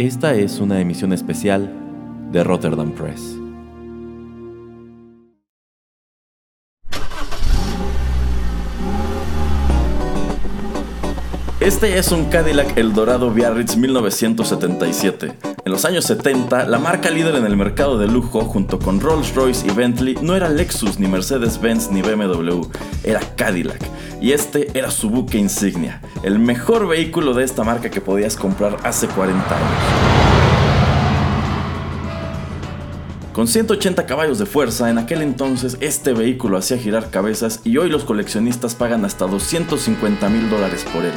[0.00, 1.70] Esta es una emisión especial
[2.32, 3.36] de Rotterdam Press.
[11.60, 15.49] Este es un Cadillac Eldorado Biarritz 1977.
[15.70, 19.68] En los años 70, la marca líder en el mercado de lujo, junto con Rolls-Royce
[19.68, 22.62] y Bentley, no era Lexus, ni Mercedes-Benz, ni BMW,
[23.04, 23.80] era Cadillac.
[24.20, 28.78] Y este era su buque insignia, el mejor vehículo de esta marca que podías comprar
[28.82, 29.68] hace 40 años.
[33.32, 37.90] Con 180 caballos de fuerza, en aquel entonces este vehículo hacía girar cabezas y hoy
[37.90, 41.14] los coleccionistas pagan hasta 250 mil dólares por él.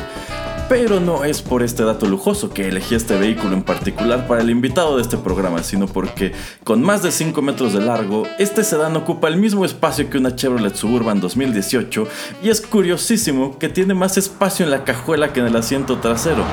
[0.70, 4.50] Pero no es por este dato lujoso que elegí este vehículo en particular para el
[4.50, 6.32] invitado de este programa, sino porque
[6.64, 10.36] con más de 5 metros de largo, este sedán ocupa el mismo espacio que una
[10.36, 12.08] Chevrolet Suburban 2018
[12.42, 16.44] y es curiosísimo que tiene más espacio en la cajuela que en el asiento trasero.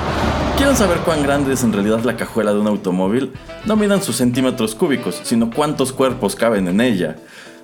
[0.57, 3.33] ¿Quieren saber cuán grande es en realidad la cajuela de un automóvil?
[3.65, 7.17] No midan sus centímetros cúbicos, sino cuántos cuerpos caben en ella.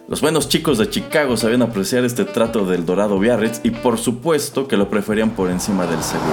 [0.09, 4.69] Los buenos chicos de Chicago sabían apreciar este trato del dorado Biarritz y por supuesto
[4.69, 6.33] que lo preferían por encima del seguro.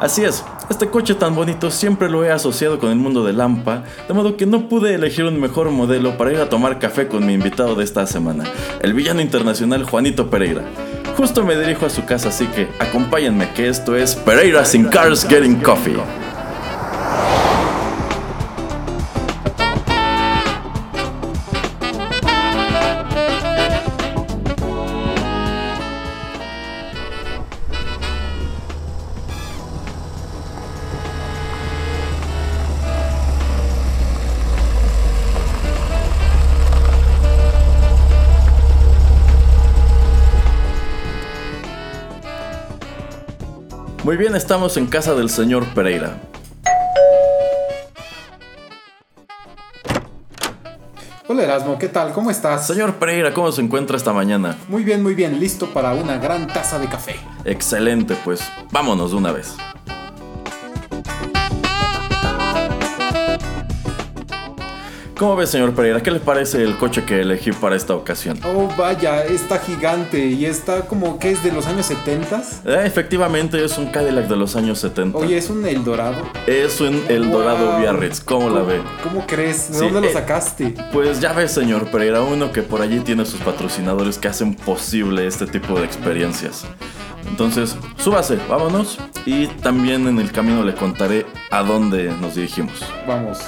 [0.00, 3.84] Así es, este coche tan bonito siempre lo he asociado con el mundo de Lampa,
[4.06, 7.26] de modo que no pude elegir un mejor modelo para ir a tomar café con
[7.26, 8.44] mi invitado de esta semana,
[8.80, 10.62] el villano internacional Juanito Pereira.
[11.18, 15.26] Justo me dirijo a su casa, así que acompáñenme que esto es Pereira sin Cars
[15.28, 16.27] Getting Coffee.
[44.08, 46.18] Muy bien, estamos en casa del señor Pereira.
[51.26, 52.14] Hola Erasmo, ¿qué tal?
[52.14, 52.66] ¿Cómo estás?
[52.66, 54.56] Señor Pereira, ¿cómo se encuentra esta mañana?
[54.70, 57.16] Muy bien, muy bien, listo para una gran taza de café.
[57.44, 58.40] Excelente, pues
[58.72, 59.54] vámonos de una vez.
[65.18, 66.00] ¿Cómo ve, señor Pereira?
[66.00, 68.38] ¿Qué le parece el coche que elegí para esta ocasión?
[68.44, 72.40] Oh, vaya, está gigante y está como que es de los años 70.
[72.64, 75.18] Eh, efectivamente, es un Cadillac de los años 70.
[75.18, 76.22] Oye, ¿es un Eldorado?
[76.46, 77.80] Es un Eldorado Wow.
[77.80, 78.80] Biarritz, ¿cómo, la ve?
[79.02, 79.72] ¿Cómo crees?
[79.72, 80.74] ¿De Sí, dónde lo eh, sacaste?
[80.92, 85.26] Pues ya ve, señor Pereira, uno que por allí tiene sus patrocinadores que hacen posible
[85.26, 86.64] este tipo de experiencias.
[87.28, 88.98] Entonces, súbase, vámonos.
[89.26, 92.84] Y también en el camino le contaré a dónde nos dirigimos.
[93.06, 93.38] Vamos.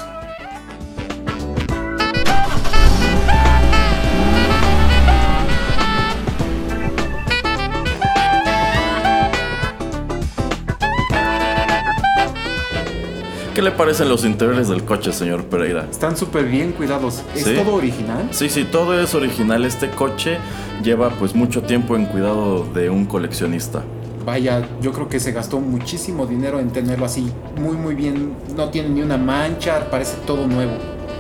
[13.55, 15.87] ¿Qué le parecen los interiores del coche, señor Pereira?
[15.91, 17.23] Están súper bien cuidados.
[17.35, 17.55] ¿Es Sí.
[17.57, 18.29] todo original?
[18.31, 19.65] Sí, sí, todo es original.
[19.65, 20.39] Este coche
[20.85, 23.83] lleva pues mucho tiempo en cuidado de un coleccionista.
[24.25, 28.35] Vaya, yo creo que se gastó muchísimo dinero en tenerlo así, muy muy bien.
[28.57, 30.73] No tiene ni una mancha, parece todo nuevo.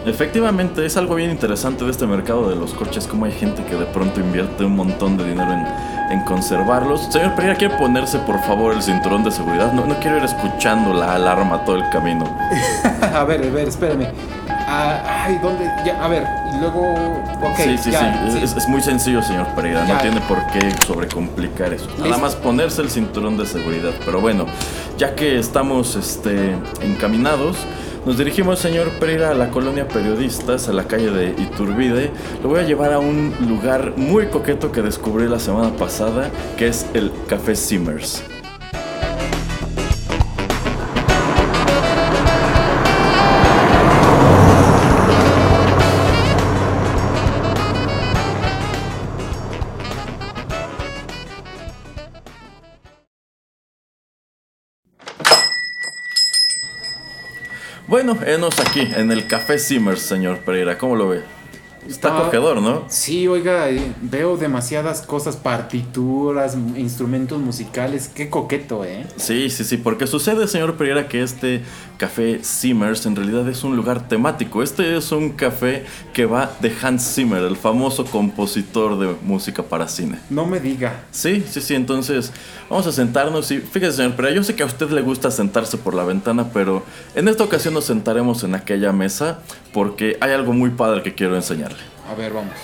[0.06, 3.76] Efectivamente, es algo bien interesante de este mercado de los coches, como hay gente que
[3.76, 5.66] de pronto invierte un montón de dinero en,
[6.10, 7.08] en conservarlos.
[7.12, 9.72] Señor Pereira, ¿quiere ponerse por favor el cinturón de seguridad?
[9.72, 12.24] No, no quiero ir escuchando la alarma todo el camino.
[13.14, 14.08] a ver, a ver, espérame.
[14.72, 15.64] Ah, ay, ¿dónde?
[15.84, 16.24] Ya, a ver,
[16.54, 16.80] y luego.
[17.42, 20.72] Ok, sí, sí, ya, sí, Es, es muy sencillo, señor Pereira, no tiene por qué
[20.86, 21.88] sobrecomplicar eso.
[21.98, 23.90] Nada más ponerse el cinturón de seguridad.
[24.04, 24.46] Pero bueno,
[24.96, 27.56] ya que estamos este, encaminados,
[28.06, 32.10] nos dirigimos, señor Pereira, a la colonia Periodistas, a la calle de Iturbide.
[32.42, 36.68] Lo voy a llevar a un lugar muy coqueto que descubrí la semana pasada, que
[36.68, 38.29] es el Café Simmers.
[57.90, 60.78] Bueno, enos aquí, en el Café Simmers, señor Pereira.
[60.78, 61.22] ¿Cómo lo ve?
[61.90, 62.20] Está Ah.
[62.20, 62.84] acogedor, ¿no?
[62.88, 68.08] Sí, oiga, eh, veo demasiadas cosas, partituras, instrumentos musicales.
[68.08, 69.06] Qué coqueto, ¿eh?
[69.16, 71.62] Sí, sí, sí, porque sucede, señor Pereira, que este
[71.98, 74.62] café Simmers en realidad es un lugar temático.
[74.62, 75.84] Este es un café
[76.14, 80.18] que va de Hans Zimmer, el famoso compositor de música para cine.
[80.30, 81.02] No me diga.
[81.10, 82.32] Sí, sí, sí, entonces
[82.70, 85.76] vamos a sentarnos y fíjese, señor Pereira, yo sé que a usted le gusta sentarse
[85.76, 86.84] por la ventana, pero
[87.14, 89.40] en esta ocasión nos sentaremos en aquella mesa
[89.74, 91.79] porque hay algo muy padre que quiero enseñarle.
[92.10, 92.54] A ver, vamos.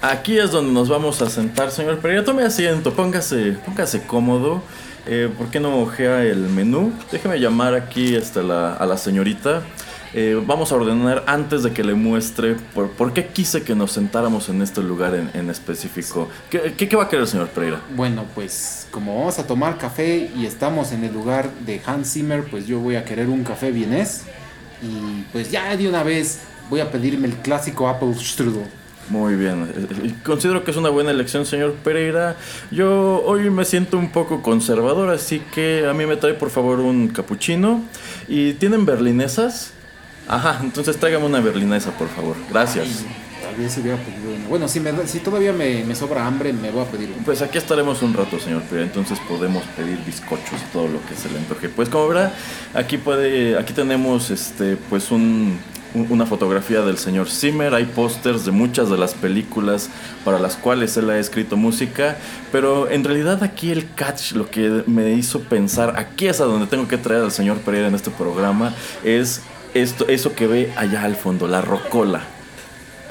[0.00, 2.22] Aquí es donde nos vamos a sentar, señor Pereira.
[2.22, 4.62] Tome asiento, póngase, póngase cómodo.
[5.04, 6.92] Eh, ¿Por qué no ojea el menú?
[7.10, 9.62] Déjeme llamar aquí hasta la, a la señorita.
[10.14, 13.92] Eh, vamos a ordenar antes de que le muestre por, por qué quise que nos
[13.92, 16.28] sentáramos en este lugar en, en específico.
[16.50, 17.80] ¿Qué, ¿Qué, qué, va a querer, señor Pereira?
[17.94, 22.44] Bueno, pues como vamos a tomar café y estamos en el lugar de Hans Zimmer,
[22.44, 24.24] pues yo voy a querer un café vienés.
[24.82, 26.40] Y pues ya de una vez
[26.70, 28.66] voy a pedirme el clásico Apple Strudel.
[29.10, 32.36] Muy bien, eh, considero que es una buena elección, señor Pereira.
[32.70, 36.80] Yo hoy me siento un poco conservador, así que a mí me trae por favor
[36.80, 37.82] un capuchino.
[38.28, 39.72] ¿Y tienen berlinesas?
[40.28, 42.36] Ajá, entonces tráigame una berlinesa, por favor.
[42.50, 42.86] Gracias.
[42.86, 43.06] Ay,
[43.42, 44.46] tal vez hubiera pedido una.
[44.46, 47.24] Bueno, si, me, si todavía me, me, sobra hambre, me voy a pedir una.
[47.24, 48.86] Pues aquí estaremos un rato, señor Pereira.
[48.86, 51.70] Entonces podemos pedir bizcochos y todo lo que se le antoje.
[51.70, 52.34] Pues como verá,
[52.74, 55.58] aquí puede, aquí tenemos este, pues un,
[55.94, 59.88] una fotografía del señor Zimmer, hay pósters de muchas de las películas
[60.24, 62.18] para las cuales él ha escrito música,
[62.52, 66.66] pero en realidad aquí el catch, lo que me hizo pensar, aquí es a donde
[66.66, 69.40] tengo que traer al señor Pereira en este programa, es
[69.74, 72.22] esto, eso que ve allá al fondo, la rocola.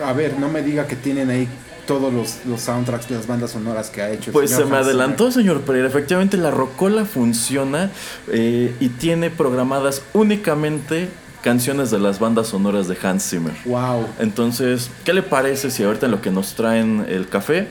[0.03, 1.47] A ver, no me diga que tienen ahí
[1.87, 4.31] todos los, los soundtracks de las bandas sonoras que ha hecho.
[4.31, 5.87] Pues se me adelantó, señor Pereira.
[5.87, 7.89] Efectivamente, la rocola funciona
[8.31, 11.09] eh, y tiene programadas únicamente
[11.41, 13.53] canciones de las bandas sonoras de Hans Zimmer.
[13.65, 14.05] Wow.
[14.19, 17.69] Entonces, ¿qué le parece si ahorita en lo que nos traen el café?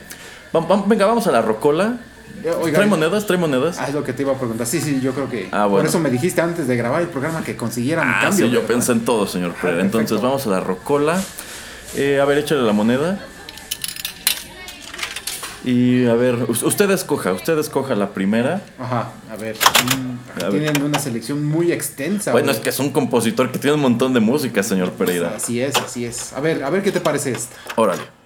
[0.87, 1.99] Venga, vamos a la rocola.
[2.61, 3.25] Oiga, ¿Trae monedas?
[3.25, 3.77] ¿Trae monedas?
[3.79, 4.67] Ah, es lo que te iba a preguntar.
[4.67, 5.49] Sí, sí, yo creo que.
[5.51, 5.77] Ah, bueno.
[5.77, 8.45] Por eso me dijiste antes de grabar el programa que consiguiera mi ah, cambio.
[8.45, 8.75] Sí, yo ¿verdad?
[8.75, 9.81] pensé en todo, señor Pereira.
[9.81, 11.21] Ah, Entonces, vamos a la rocola.
[11.95, 13.19] Eh, a ver, échale la moneda.
[15.65, 18.61] Y a ver, usted escoja, usted escoja la primera.
[18.79, 19.57] Ajá, a ver.
[19.97, 20.49] Mm, ver.
[20.51, 22.31] tienen una selección muy extensa.
[22.31, 22.57] Bueno, güey.
[22.57, 25.33] es que es un compositor que tiene un montón de música, señor Pereira.
[25.35, 26.31] Así es, así es.
[26.31, 27.55] A ver, a ver qué te parece esta.
[27.75, 28.16] Órale.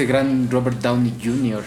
[0.00, 1.62] Ese gran Robert Downey Jr.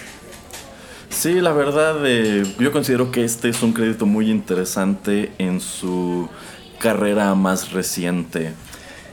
[1.10, 6.28] Sí, la verdad, eh, yo considero que este es un crédito muy interesante en su
[6.80, 8.54] carrera más reciente.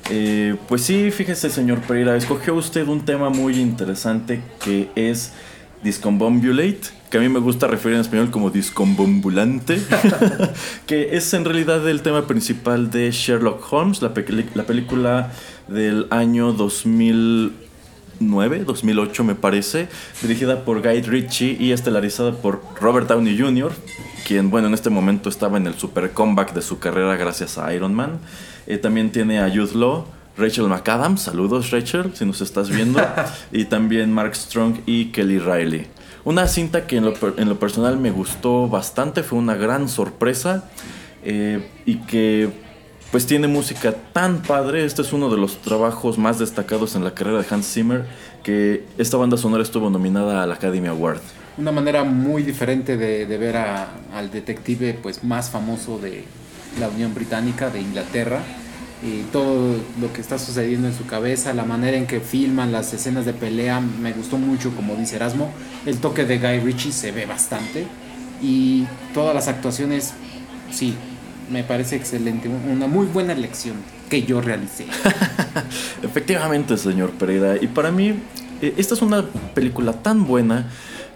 [0.08, 5.34] Eh, pues sí, fíjese, señor Pereira, escogió usted un tema muy interesante que es
[5.82, 9.82] Discombobulate, que a mí me gusta referir en español como discombobulante,
[10.86, 14.14] que es en realidad el tema principal de Sherlock Holmes, la,
[14.54, 15.30] la película
[15.68, 17.68] del año 2000.
[18.20, 19.88] 2009, 2008 me parece,
[20.20, 23.72] dirigida por Guy Ritchie y estelarizada por Robert Downey Jr.,
[24.26, 27.74] quien, bueno, en este momento estaba en el super comeback de su carrera gracias a
[27.74, 28.20] Iron Man.
[28.66, 30.04] Eh, también tiene a Youth Law,
[30.36, 33.00] Rachel McAdams, saludos Rachel, si nos estás viendo,
[33.52, 35.86] y también Mark Strong y Kelly Riley.
[36.24, 40.70] Una cinta que en lo, en lo personal me gustó bastante, fue una gran sorpresa
[41.24, 42.50] eh, y que
[43.10, 44.84] pues tiene música tan padre.
[44.84, 48.04] Este es uno de los trabajos más destacados en la carrera de Hans Zimmer,
[48.42, 51.20] que esta banda sonora estuvo nominada al Academy Award.
[51.58, 56.24] Una manera muy diferente de, ver al detective pues, más famoso de
[56.78, 58.40] la Unión Británica, de Inglaterra.
[59.02, 62.92] Y todo lo que está sucediendo en su cabeza, la manera en que filman las
[62.92, 65.50] escenas de pelea, me gustó mucho, como dice Erasmo.
[65.86, 67.86] El toque de Guy Ritchie se ve bastante.
[68.42, 70.12] Y todas las actuaciones,
[70.70, 70.94] sí,
[71.50, 73.76] me parece excelente, una muy buena lección
[74.08, 74.86] que yo realicé.
[76.02, 77.56] Efectivamente, señor Pereira.
[77.60, 78.14] Y para mí,
[78.62, 80.70] e, esta es una película tan buena,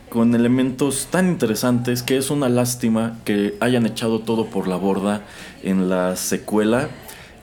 [0.09, 5.23] con elementos tan interesantes, que es una lástima que hayan echado todo por la borda
[5.63, 6.89] en la secuela.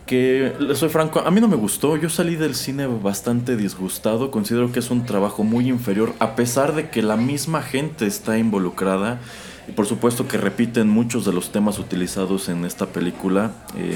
[0.05, 4.71] Que, soy franco, a mí no me gustó, yo salí del cine bastante disgustado, considero
[4.71, 9.21] que es un trabajo muy inferior, a pesar de que la misma gente está involucrada
[9.67, 13.51] y por supuesto que repiten muchos de los temas utilizados en esta película.
[13.77, 13.95] Eh,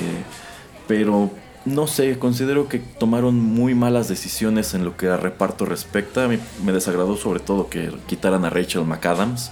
[0.88, 1.32] pero
[1.66, 6.26] no sé, considero que tomaron muy malas decisiones en lo que a reparto respecta.
[6.26, 9.52] A mí me desagradó sobre todo que quitaran a Rachel McAdams.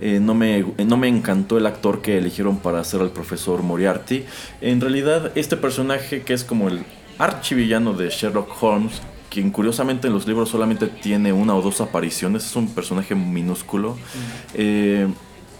[0.00, 4.24] Eh, no, me, no me encantó el actor que eligieron para hacer al profesor Moriarty.
[4.62, 6.82] En realidad, este personaje que es como el
[7.18, 12.46] archivillano de Sherlock Holmes, quien curiosamente en los libros solamente tiene una o dos apariciones,
[12.46, 13.98] es un personaje minúsculo.
[14.54, 15.06] Eh,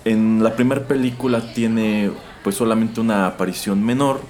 [0.04, 2.10] en la primera película tiene
[2.42, 4.20] pues solamente una aparición menor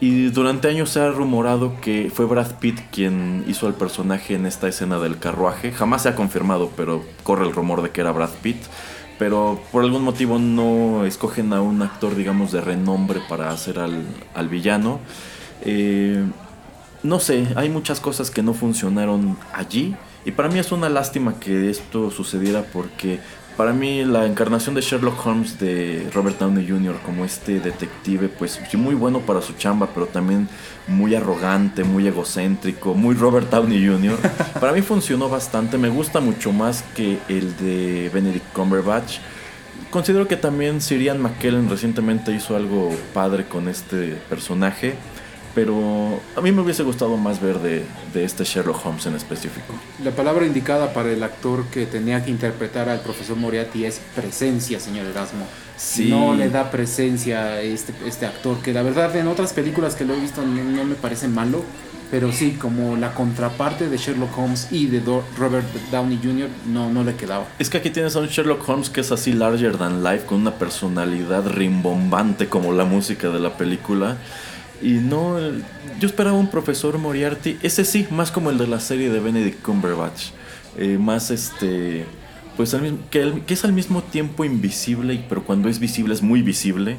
[0.00, 4.46] y durante años se ha rumorado que fue Brad Pitt quien hizo al personaje en
[4.46, 5.72] esta escena del carruaje.
[5.72, 8.58] Jamás se ha confirmado, pero corre el rumor de que era Brad Pitt.
[9.18, 14.48] Pero por algún motivo no escogen a un actor, digamos, de renombre para hacer al,
[14.48, 15.00] villano.
[15.62, 16.24] Eh,
[17.02, 19.96] no sé, hay muchas cosas que no funcionaron allí.
[20.24, 23.18] Y para mí es una lástima que esto sucediera porque
[23.58, 26.94] para mí la encarnación de Sherlock Holmes de Robert Downey Jr.
[27.04, 30.48] como este detective, pues muy bueno para su chamba, pero también
[30.86, 34.16] muy arrogante, muy egocéntrico, muy Robert Downey Jr.
[34.60, 39.18] para mí funcionó bastante, me gusta mucho más que el de Benedict Cumberbatch.
[39.90, 44.94] Considero que también Sirian McKellen recientemente hizo algo padre con este personaje.
[45.58, 47.84] Pero a mí me hubiese gustado más ver de,
[48.14, 49.74] este Sherlock Holmes en específico.
[50.04, 54.78] La palabra indicada para el actor que tenía que interpretar al profesor Moriarty es presencia,
[54.78, 55.48] señor Erasmo.
[55.76, 56.10] Sí.
[56.10, 60.04] No le da presencia a este, este actor, que la verdad en otras películas que
[60.04, 61.64] lo he visto no, me parece malo,
[62.08, 65.02] pero sí, como la contraparte de Sherlock Holmes y de
[65.36, 67.48] Robert Downey Jr., no, no le quedaba.
[67.58, 70.42] Es que aquí tienes a un Sherlock Holmes que es así larger than life, con
[70.42, 74.18] una personalidad rimbombante como la música de la película.
[74.80, 75.38] Y no,
[75.98, 79.62] yo esperaba un profesor Moriarty, ese sí, más como el de la serie de Benedict
[79.62, 80.30] Cumberbatch,
[80.76, 82.04] eh, más este,
[82.56, 82.76] pues
[83.10, 86.96] que, que, es al mismo tiempo invisible, pero cuando es visible es muy visible.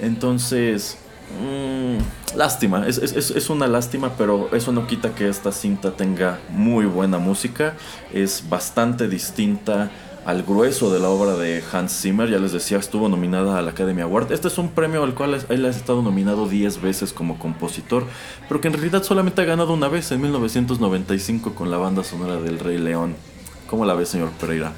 [0.00, 0.98] Entonces,
[1.40, 6.40] mmm, lástima, es, es, es, una lástima, pero eso no quita que esta cinta tenga
[6.50, 7.74] muy buena música,
[8.12, 9.90] es bastante distinta
[10.24, 12.28] al grueso de la obra de Hans Zimmer.
[12.30, 14.32] Ya les decía, estuvo nominada al Academy Award.
[14.32, 18.04] Este es un premio al cual él ha estado nominado 10 veces como compositor,
[18.48, 22.40] pero que en realidad solamente ha ganado una vez en 1995 con la banda sonora
[22.40, 23.16] del Rey León.
[23.68, 24.72] ¿Cómo la ve, señor Pereira?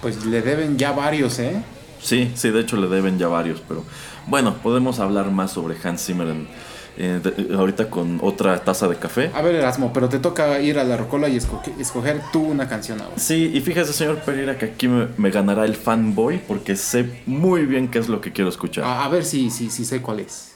[0.00, 1.62] Pues le deben ya varios, ¿eh?
[2.00, 3.82] Sí, sí, de hecho le deben ya varios, pero
[4.26, 6.48] bueno, podemos hablar más sobre Hans Zimmer en
[6.96, 7.20] eh,
[7.56, 9.30] ahorita con otra taza de café.
[9.34, 13.00] A ver, Erasmo, pero te toca ir a la rocola y escoger tú una canción
[13.00, 13.16] ahora.
[13.16, 17.88] Sí, y fíjese, señor Pereira, que aquí me, ganará el fanboy porque sé muy bien
[17.88, 18.84] qué es lo que quiero escuchar.
[18.84, 20.54] A, a ver si, si, si sé cuál es.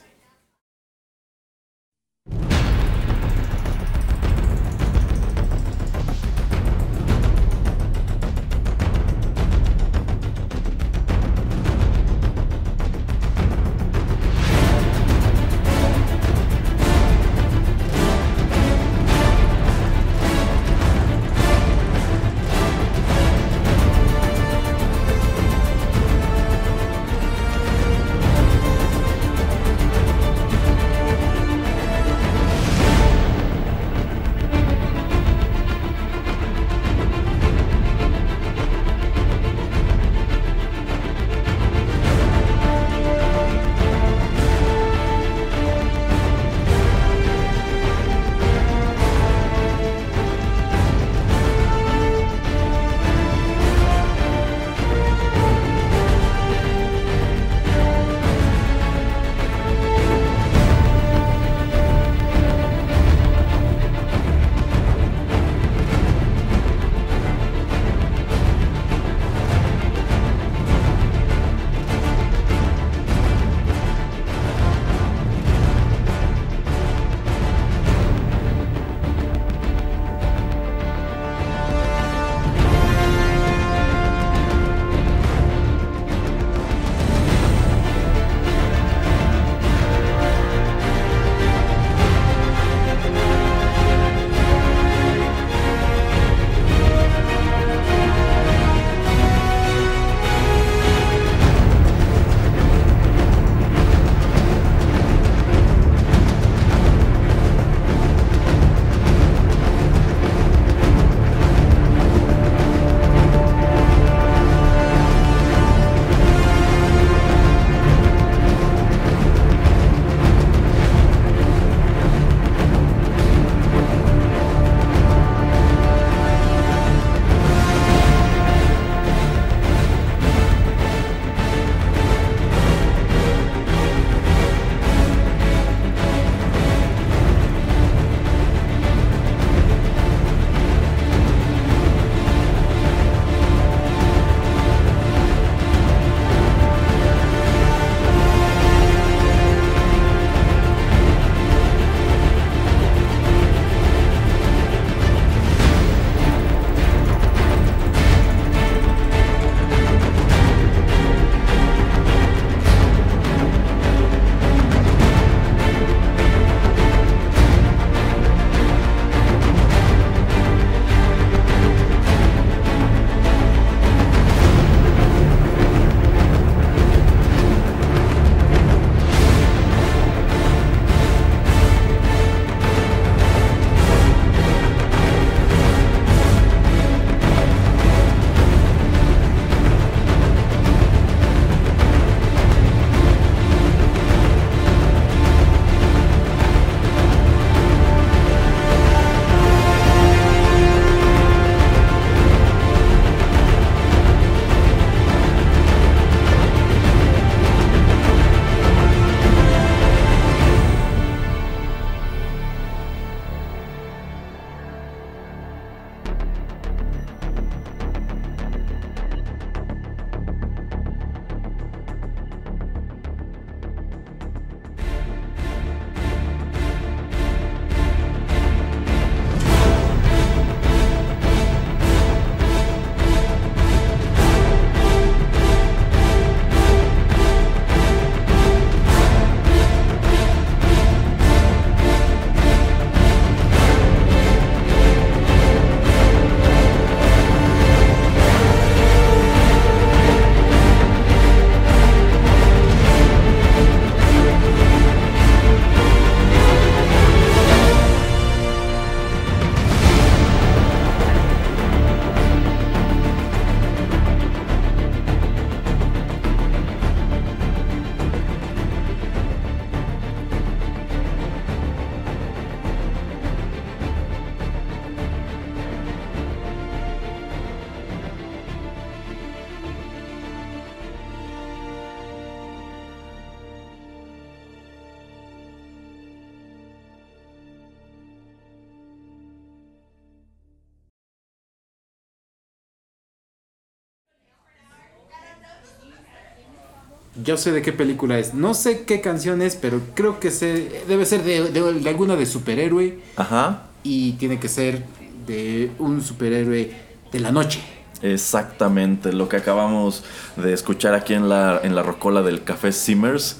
[297.24, 298.35] Yo sé de qué película es.
[298.35, 302.16] No sé qué canción es, pero creo que sé, debe ser de, de- de alguna
[302.16, 302.98] de superhéroe.
[303.16, 303.64] Ajá.
[303.83, 304.85] Y tiene que ser
[305.26, 306.70] de un superhéroe
[307.12, 307.61] de la noche.
[308.02, 310.04] Exactamente, lo que acabamos
[310.37, 313.38] de escuchar aquí en la, en la rocola del Café Simmers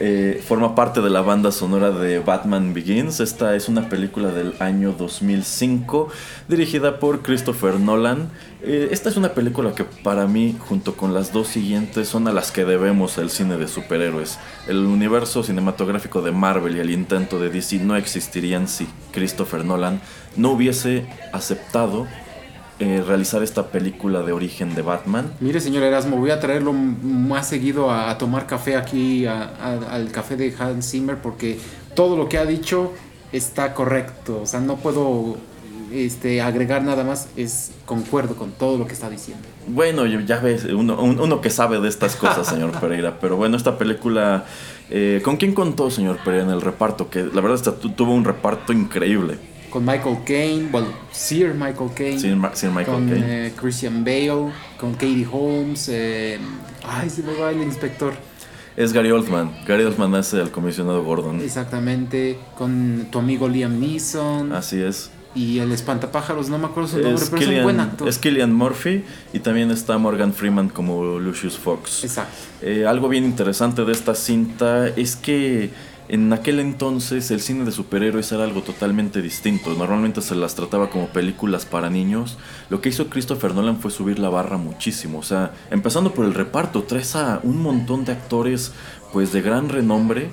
[0.00, 3.20] eh, forma parte de la banda sonora de Batman Begins.
[3.20, 6.08] Esta es una película del año 2005
[6.48, 8.30] dirigida por Christopher Nolan.
[8.62, 12.32] Eh, esta es una película que para mí, junto con las dos siguientes, son a
[12.32, 14.38] las que debemos el cine de superhéroes.
[14.66, 20.00] El universo cinematográfico de Marvel y el intento de DC no existirían si Christopher Nolan
[20.36, 22.06] no hubiese aceptado
[22.80, 25.32] eh, realizar esta película de origen de Batman.
[25.40, 29.94] Mire, señor Erasmo, voy a traerlo más seguido a, a tomar café aquí a- a-
[29.94, 31.58] al café de Hans Zimmer porque
[31.94, 32.92] todo lo que ha dicho
[33.32, 34.40] está correcto.
[34.42, 35.36] O sea, no puedo
[35.92, 37.28] este, agregar nada más.
[37.36, 39.44] Es concuerdo con todo lo que está diciendo.
[39.68, 43.18] Bueno, ya ves, uno, un- uno que sabe de estas cosas, señor Pereira.
[43.20, 44.44] Pero bueno, esta película,
[44.90, 47.08] eh, ¿con quién contó, señor Pereira, en el reparto?
[47.08, 49.38] Que la verdad esta tu- tuvo un reparto increíble.
[49.74, 52.36] Con Michael Caine, bueno, Sir Michael Caine.
[52.36, 53.46] Ma- sin Michael con Caine.
[53.48, 55.88] eh, Christian Bale, con Katie Holmes.
[55.90, 56.38] eh,
[56.86, 58.14] ay, se me va el inspector.
[58.76, 59.50] Es Gary Oldman.
[59.66, 61.40] Gary Oldman hace al comisionado Gordon.
[61.40, 62.38] Exactamente.
[62.56, 64.52] Con tu amigo Liam Neeson.
[64.52, 65.10] Así es.
[65.34, 68.08] Y el espantapájaros, no me acuerdo su nombre, Es pero es un buen actor.
[68.08, 72.04] es Killian Murphy y también está Morgan Freeman como Lucius Fox.
[72.04, 72.32] Exacto.
[72.62, 75.70] Eh, algo bien interesante de esta cinta es que
[76.08, 79.72] en aquel entonces el cine de superhéroes era algo totalmente distinto.
[79.74, 82.36] Normalmente se las trataba como películas para niños.
[82.68, 85.18] Lo que hizo Christopher Nolan fue subir la barra muchísimo.
[85.18, 88.72] O sea, empezando por el reparto, traes a un montón de actores
[89.12, 90.30] pues de gran renombre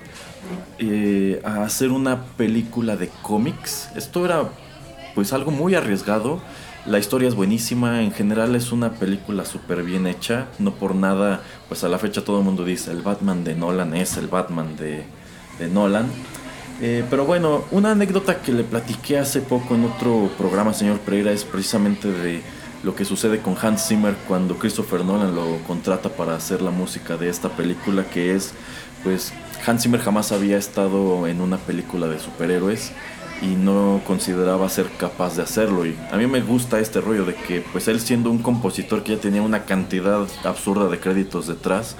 [0.79, 3.89] eh, a hacer una película de cómics.
[3.95, 4.49] Esto era
[5.15, 6.41] pues algo muy arriesgado.
[6.85, 11.41] La historia es buenísima, en general es una película súper bien hecha, no por nada,
[11.69, 14.75] pues a la fecha todo el mundo dice, el Batman de Nolan es el Batman
[14.77, 15.05] de,
[15.67, 16.07] Nolan.
[16.81, 21.31] Eh, pero bueno, una anécdota que le platiqué hace poco en otro programa, señor Pereira,
[21.31, 22.41] es precisamente de
[22.83, 27.17] lo que sucede con Hans Zimmer cuando Christopher Nolan lo contrata para hacer la música
[27.17, 28.53] de esta película, que es,
[29.03, 29.31] pues,
[29.65, 32.91] Hans Zimmer jamás había estado en una película de superhéroes
[33.43, 35.85] y no consideraba ser capaz de hacerlo.
[35.85, 39.15] Y a mí me gusta este rollo de que, pues, él siendo un compositor que
[39.15, 41.95] ya tenía una cantidad absurda de créditos detrás,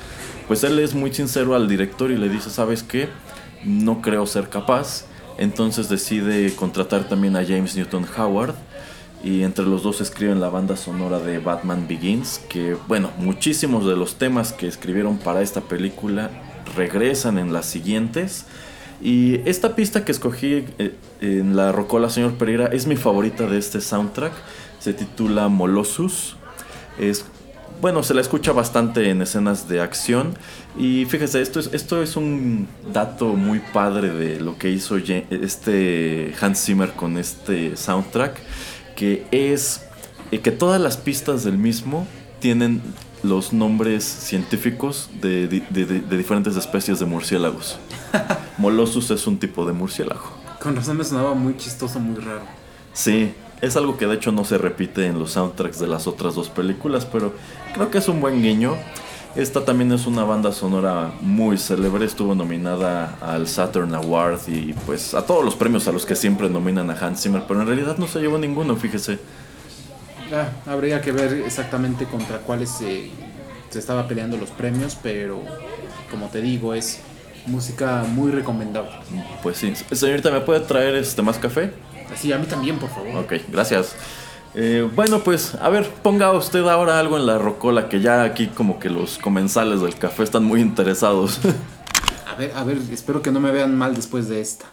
[0.47, 3.08] pues él es muy sincero al director y le dice, ¿sabes qué?
[3.63, 5.06] No creo ser capaz.
[5.38, 8.56] Entonces decide contratar también a James Newton Howard.
[9.24, 12.39] Y entre los dos escriben la banda sonora de Batman Begins.
[12.50, 16.30] Que bueno, muchísimos de los temas que escribieron para esta película
[16.76, 18.45] regresan en las siguientes.
[19.02, 23.58] Y esta pista que escogí eh, en la Rocola, señor Pereira, es mi favorita de
[23.58, 24.34] este soundtrack.
[24.80, 26.36] Se titula Molossus.
[27.00, 27.26] Es,
[27.82, 30.36] bueno, se la escucha bastante en escenas de acción.
[30.78, 36.34] Y fíjese, esto es, esto es un dato muy padre de lo que hizo este
[36.39, 38.39] Hans Zimmer con este soundtrack.
[38.96, 39.82] Que es
[40.32, 42.06] eh, que todas las pistas del mismo
[42.39, 42.82] tienen
[43.24, 47.80] los nombres científicos de, di- de- de- de diferentes especies de murciélagos.
[48.58, 50.32] Molossus es un tipo de murciélago.
[50.60, 52.44] Con razón me sonaba muy chistoso, muy raro.
[52.94, 56.36] Sí, es algo que de hecho no se repite en los soundtracks de las otras
[56.36, 57.34] dos películas, pero
[57.74, 58.76] creo que es un buen guiño.
[59.36, 65.13] Esta también es una banda sonora muy célebre, estuvo nominada al Saturn Award y pues
[65.13, 67.97] a todos los premios a los que siempre nominan a Hans Zimmer, pero en realidad
[67.97, 69.19] no se llevó ninguno, fíjese.
[70.34, 73.10] Ah, habría que ver exactamente contra cuáles se,
[73.69, 75.41] se estaba peleando los premios, pero
[76.10, 77.00] como te digo, es
[77.45, 78.91] música muy recomendable.
[79.43, 81.71] Pues sí, señorita, ¿me puede traer este más café?
[82.13, 83.15] Así, a mí también, por favor.
[83.24, 83.95] Ok, gracias.
[84.54, 88.47] Eh, bueno, pues, a ver, ponga usted ahora algo en la rocola, que ya aquí
[88.47, 91.39] como que los comensales del café están muy interesados.
[92.28, 94.65] A ver, a ver, espero que no me vean mal después de esta.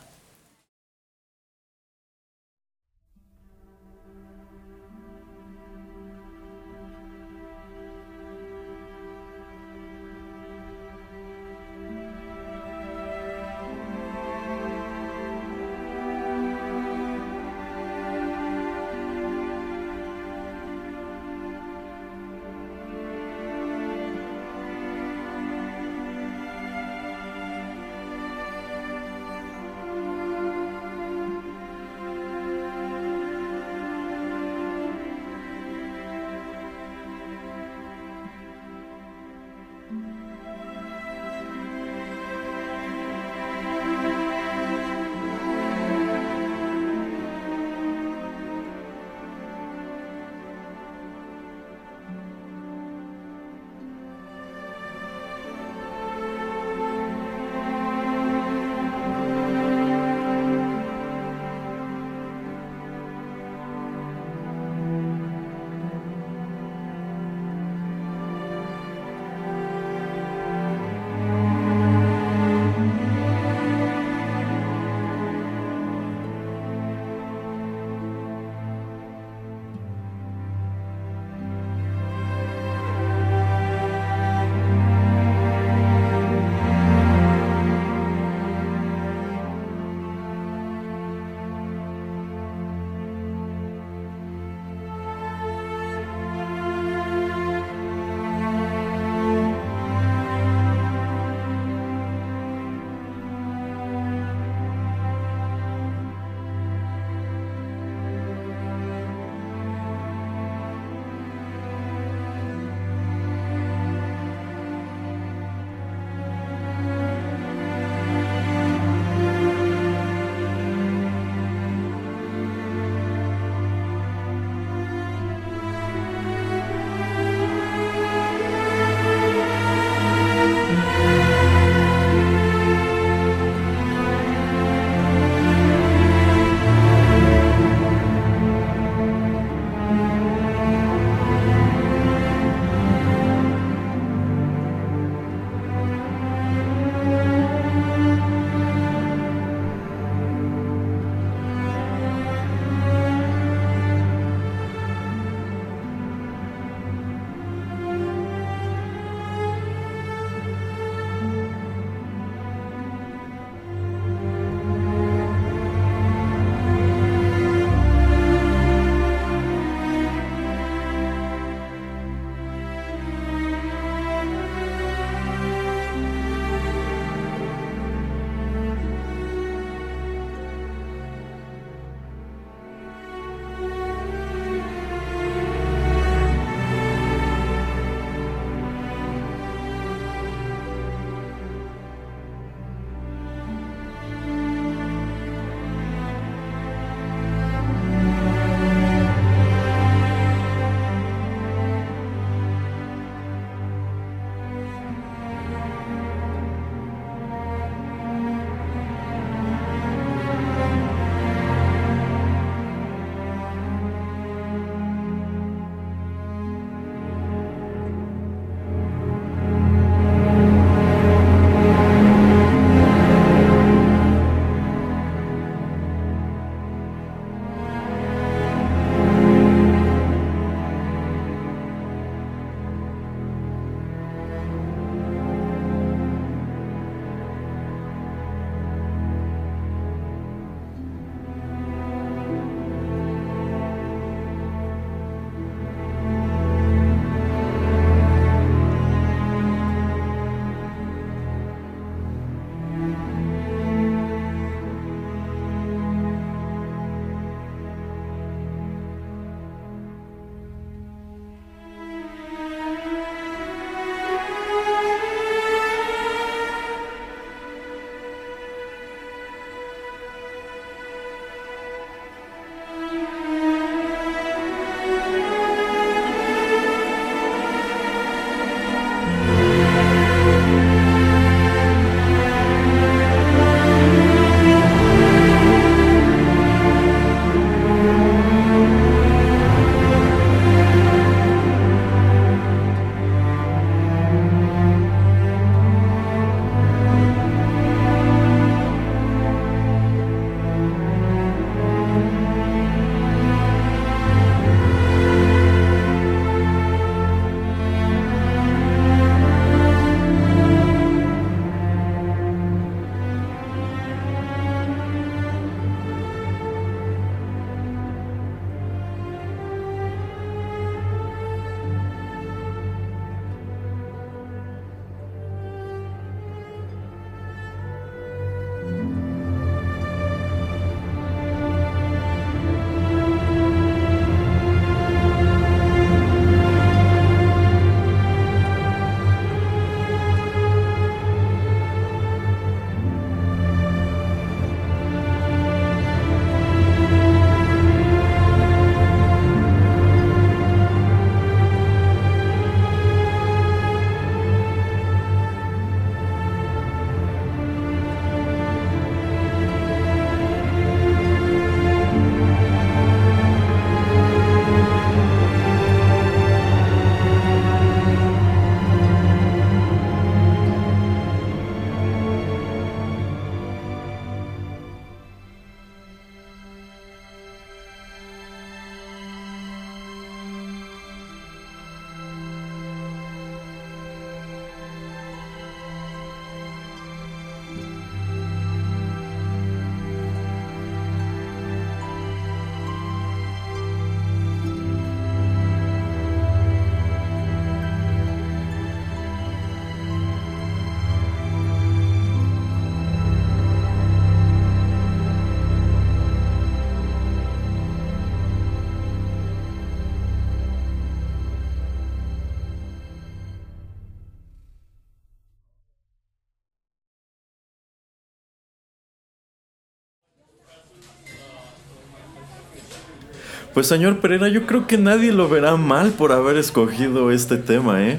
[423.59, 427.83] Pues señor Pereira, yo creo que nadie lo verá mal por haber escogido este tema,
[427.85, 427.99] ¿eh?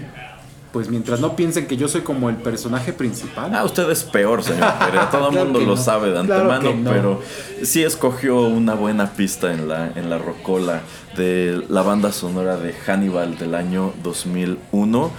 [0.71, 3.53] Pues mientras no piensen que yo soy como el personaje principal.
[3.53, 5.09] Ah, usted es peor, señor Pereira.
[5.11, 5.75] Todo el Claro mundo lo no.
[5.75, 6.89] sabe de antemano, no.
[6.89, 7.21] pero
[7.61, 10.79] sí escogió una buena pista en la, en la rocola
[11.17, 15.11] de la banda sonora de Hannibal del año 2001.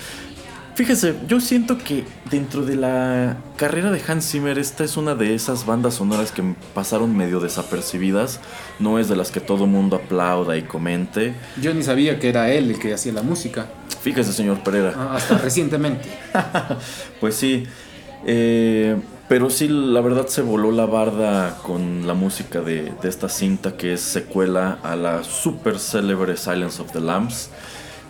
[0.74, 5.34] Fíjese, yo siento que dentro de la carrera de Hans Zimmer, esta es una de
[5.34, 6.42] esas bandas sonoras que
[6.74, 8.40] pasaron medio desapercibidas.
[8.78, 11.34] No es de las que todo mundo aplauda y comente.
[11.60, 13.66] Yo ni sabía que era él el que hacía la música.
[14.02, 14.94] Fíjese, señor Pereira.
[14.96, 16.08] Ah, Hasta recientemente.
[17.20, 17.64] Pues sí,
[18.24, 18.96] eh,
[19.28, 23.76] pero sí, la verdad se voló la barda con la música de, de esta cinta
[23.76, 27.50] que es secuela a la super célebre Silence of the Lambs.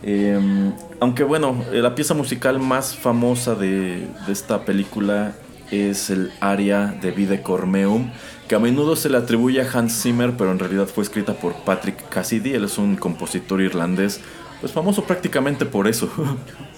[0.02, 5.34] Eh, aunque bueno, eh, la pieza musical más famosa de, de esta película
[5.70, 8.10] es el aria de Vide Cormeum,
[8.48, 11.54] que a menudo se le atribuye a Hans Zimmer, pero en realidad fue escrita por
[11.64, 14.20] Patrick Cassidy, él es un compositor irlandés,
[14.60, 16.10] pues famoso prácticamente por eso.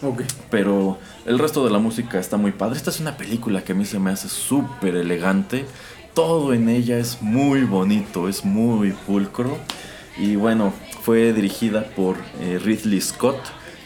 [0.05, 0.23] Ok.
[0.51, 2.77] Pero el resto de la música está muy padre.
[2.77, 5.65] Esta es una película que a mí se me hace súper elegante.
[6.13, 9.59] Todo en ella es muy bonito, es muy pulcro.
[10.18, 10.72] Y bueno,
[11.03, 13.38] fue dirigida por eh, Ridley Scott,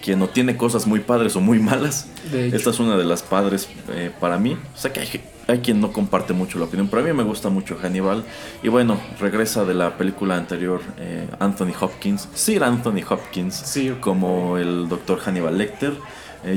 [0.02, 2.08] quien no tiene cosas muy padres o muy malas.
[2.32, 4.56] Esta es una de las padres eh, para mí.
[4.74, 7.48] Sé que hay, hay quien no comparte mucho la opinión, pero a mí me gusta
[7.48, 8.24] mucho Hannibal.
[8.62, 13.98] Y bueno, regresa de la película anterior eh, Anthony Hopkins, Sir Anthony Hopkins, Sir.
[14.00, 15.94] como el doctor Hannibal Lecter.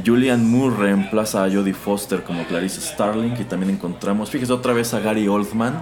[0.05, 4.93] Julian Moore reemplaza a Jodie Foster como Clarice Starling y también encontramos, fíjese otra vez
[4.93, 5.81] a Gary Oldman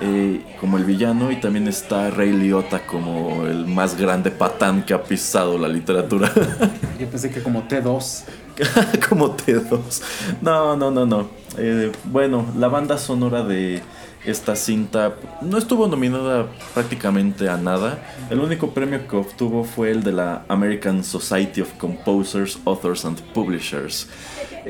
[0.00, 4.94] eh, como el villano y también está Ray Liotta como el más grande patán que
[4.94, 6.32] ha pisado la literatura.
[6.98, 8.24] Yo pensé que como T2.
[9.08, 10.02] como T2.
[10.40, 11.28] No, no, no, no.
[11.58, 13.82] Eh, bueno, la banda sonora de
[14.24, 17.98] esta cinta no estuvo nominada prácticamente a nada.
[18.30, 23.20] El único premio que obtuvo fue el de la American Society of Composers, Authors and
[23.32, 24.08] Publishers.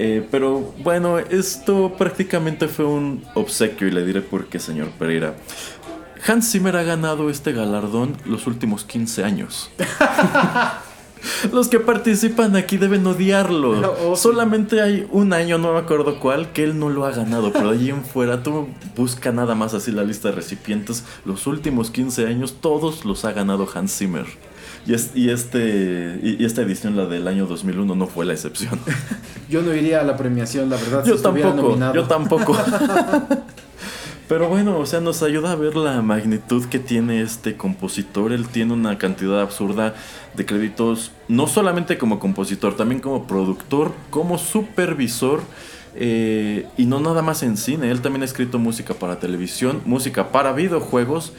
[0.02, 5.34] Eh, pero bueno, esto prácticamente fue un obsequio y le diré por qué, señor Pereira.
[6.26, 9.70] Hans Zimmer ha ganado este galardón los últimos 15 años.
[11.52, 13.94] Los que participan aquí deben odiarlo.
[14.08, 14.16] Oh.
[14.16, 17.52] Solamente hay un año, no me acuerdo cuál, que él no lo ha ganado.
[17.52, 21.04] Pero allí en fuera, tú busca nada más así la lista de recipientes.
[21.26, 24.24] Los últimos 15 años, todos los ha ganado Hans Zimmer.
[24.86, 28.32] Y, es- y este, y, y esta edición, la del año 2001, no fue la
[28.32, 28.78] excepción.
[29.50, 31.02] Yo no iría a la premiación, la verdad.
[31.04, 31.94] si Yo estuviera tampoco, nominado.
[31.94, 32.56] yo tampoco.
[34.28, 38.32] Pero bueno, o sea, nos ayuda a ver la magnitud que tiene este compositor.
[38.32, 39.94] Él tiene una cantidad absurda
[40.36, 45.40] de créditos, no solamente como compositor, también como productor, como supervisor.
[45.96, 50.30] eh, y no nada más en cine, él también ha escrito música para televisión, música
[50.30, 51.32] para videojuegos,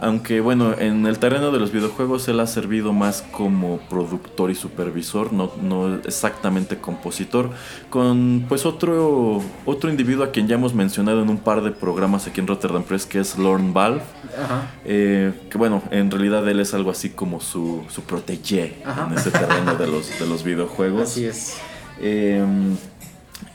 [0.00, 4.54] aunque bueno, en el terreno de los videojuegos él ha servido más como productor y
[4.54, 7.50] supervisor, no, no exactamente compositor,
[7.90, 12.26] con pues otro, otro individuo a quien ya hemos mencionado en un par de programas
[12.26, 14.02] aquí en Rotterdam Press, que es Lorne Valve.
[14.42, 14.70] Ajá.
[14.84, 19.08] Eh, que bueno, en realidad él es algo así como su, su protégé Ajá.
[19.10, 21.02] en ese terreno de los, de los videojuegos.
[21.02, 21.56] Así es.
[22.00, 22.44] Eh,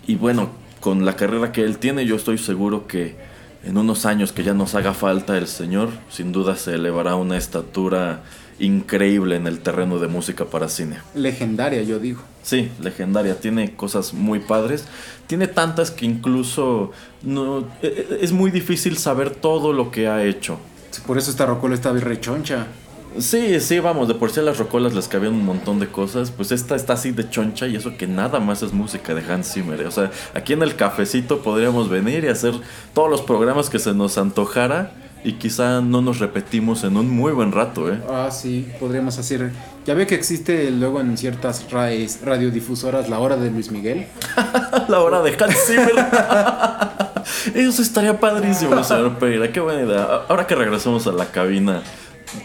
[0.06, 3.15] y bueno, con la carrera que él tiene, yo estoy seguro que
[3.63, 7.15] en unos años que ya nos haga falta el señor, sin duda se elevará a
[7.15, 8.23] una estatura
[8.60, 10.97] increíble en el terreno de música para cine.
[11.15, 12.21] Legendaria, yo digo.
[12.43, 14.86] Sí, legendaria, tiene cosas muy padres.
[15.28, 16.91] Tiene tantas que incluso
[17.23, 20.60] no, e- e- es muy difícil saber todo lo que ha hecho.
[21.08, 22.67] Por eso esta rocola está rechoncha.
[23.19, 26.32] Sí, sí, vamos, de por sí a las rocolas les cabían un montón de cosas.
[26.32, 29.54] Pues esta está así de choncha y eso que nada más es música de Hans
[29.54, 29.82] Zimmer.
[29.82, 29.88] ¿eh?
[29.88, 32.53] O sea, aquí en el cafecito podríamos venir y hacer
[32.93, 34.91] todos los programas que se nos antojara
[35.24, 37.99] y quizá no nos repetimos en un muy buen rato, ¿eh?
[38.09, 39.51] Ah, sí, podríamos hacer.
[39.86, 44.07] Ya ve que existe luego en ciertas radiodifusoras la hora de Luis Miguel.
[44.89, 45.93] la hora de Hans Zimmer.
[47.55, 49.51] Eso estaría padrísimo, señor Pereira.
[49.51, 50.03] Qué buena idea.
[50.28, 51.84] Ahora que regresamos a la cabina,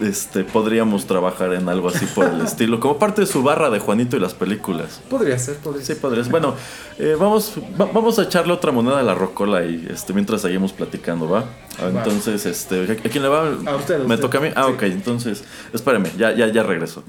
[0.00, 3.78] este, podríamos trabajar en algo así por el estilo, como parte de su barra de
[3.78, 5.00] Juanito y las películas.
[5.10, 6.28] Podría ser, podría Sí, podrías.
[6.30, 6.54] Bueno,
[6.98, 10.72] eh, vamos, va- vamos a echarle otra moneda a la rocola y este, mientras seguimos
[10.72, 11.44] platicando, ¿va?
[11.80, 11.88] Ah.
[11.88, 13.48] Entonces, este, ¿a a quién le va?
[13.66, 14.20] A usted, a ¿Me usted.
[14.20, 14.48] toca a mí?
[14.56, 14.72] Ah, Sí.
[14.74, 17.02] ok, entonces, espérame, ya, ya, ya regreso.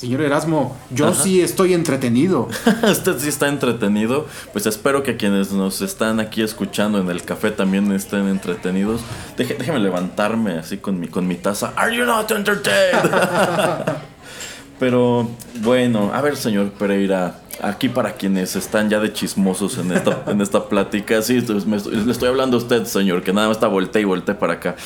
[0.00, 2.48] Señor Erasmo, yo sí estoy entretenido.
[2.90, 4.26] Usted sí está entretenido.
[4.50, 9.02] Pues espero que quienes nos están aquí escuchando en el café también estén entretenidos.
[9.36, 11.74] déjeme levantarme así con mi, con mi taza.
[11.76, 13.10] ¿Are you not entertained?
[14.80, 20.24] Pero bueno, a ver, señor Pereira, aquí para quienes están ya de chismosos en esta,
[20.26, 24.02] en esta plática, sí, le estoy hablando a usted, señor, que nada más está volteé
[24.02, 24.76] y volteé para acá.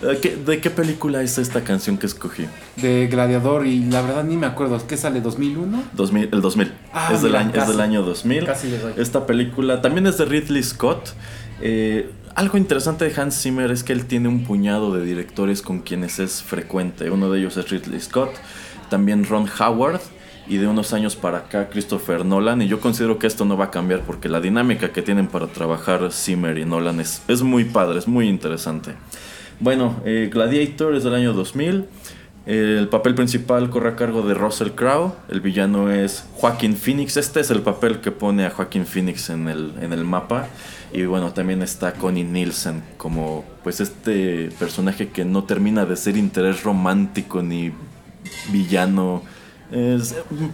[0.46, 2.46] ¿De qué película es esta canción que escogí?
[2.76, 5.22] De Gladiador, y la verdad ni me acuerdo, ¿qué sale?
[5.22, 5.82] ¿2001?
[5.92, 6.72] 2000, el 2000.
[6.92, 8.44] Ah, es, del año, es del año 2000.
[8.46, 8.92] Casi le doy.
[8.96, 11.10] Esta película también es de Ridley Scott.
[11.60, 15.80] Eh, algo interesante de Hans Zimmer es que él tiene un puñado de directores con
[15.80, 17.10] quienes es frecuente.
[17.10, 18.30] Uno de ellos es Ridley Scott,
[18.90, 20.00] también Ron Howard
[20.46, 22.62] y de unos años para acá Christopher Nolan.
[22.62, 25.46] Y yo considero que esto no va a cambiar porque la dinámica que tienen para
[25.46, 28.92] trabajar Zimmer y Nolan es, es muy padre, es muy interesante.
[29.60, 31.86] Bueno, eh, Gladiator es del año 2000.
[32.46, 35.14] El papel principal corre a cargo de Russell Crowe.
[35.30, 37.16] El villano es Joaquin Phoenix.
[37.16, 40.48] Este es el papel que pone a Joaquin Phoenix en el, en el mapa.
[40.92, 46.18] Y bueno, también está Connie Nielsen como pues este personaje que no termina de ser
[46.18, 47.72] interés romántico ni
[48.52, 49.22] villano.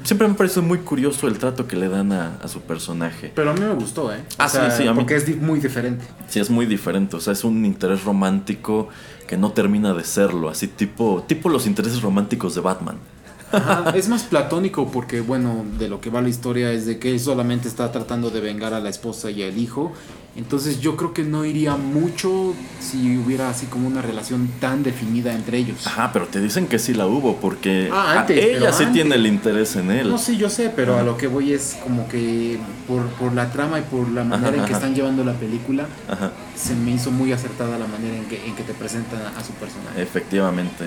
[0.02, 3.32] Siempre me parece muy curioso el trato que le dan a, su personaje.
[3.34, 4.20] Pero a mí me gustó, ¿eh?
[4.38, 4.98] Ah, sí, sí, a mí.
[4.98, 6.04] Porque es muy diferente.
[6.28, 7.16] Sí, es muy diferente.
[7.16, 8.88] O sea, es un interés romántico
[9.26, 10.48] que no termina de serlo.
[10.48, 12.96] Así tipo, tipo los intereses románticos de Batman
[13.94, 17.20] es más platónico porque, bueno, de lo que va la historia es de que él
[17.20, 19.92] solamente está tratando de vengar a la esposa y al hijo.
[20.36, 25.34] Entonces yo creo que no iría mucho si hubiera así como una relación tan definida
[25.34, 25.86] entre ellos.
[25.86, 29.74] Ajá, pero te dicen que sí la hubo porque ah, ella sí tiene el interés
[29.74, 30.08] en él.
[30.08, 33.50] No, sí, yo sé, pero a lo que voy es como que por, por la
[33.50, 35.86] trama y por la manera en que están llevando la película,
[36.54, 39.52] se me hizo muy acertada la manera en que, en que te presentan a su
[39.54, 40.00] personaje.
[40.00, 40.86] Efectivamente.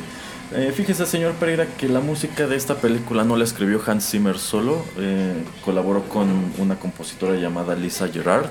[0.55, 4.37] Eh, fíjese, señor Pereira, que la música de esta película no la escribió Hans Zimmer
[4.37, 6.27] solo, eh, colaboró con
[6.59, 8.45] una compositora llamada Lisa Gerard.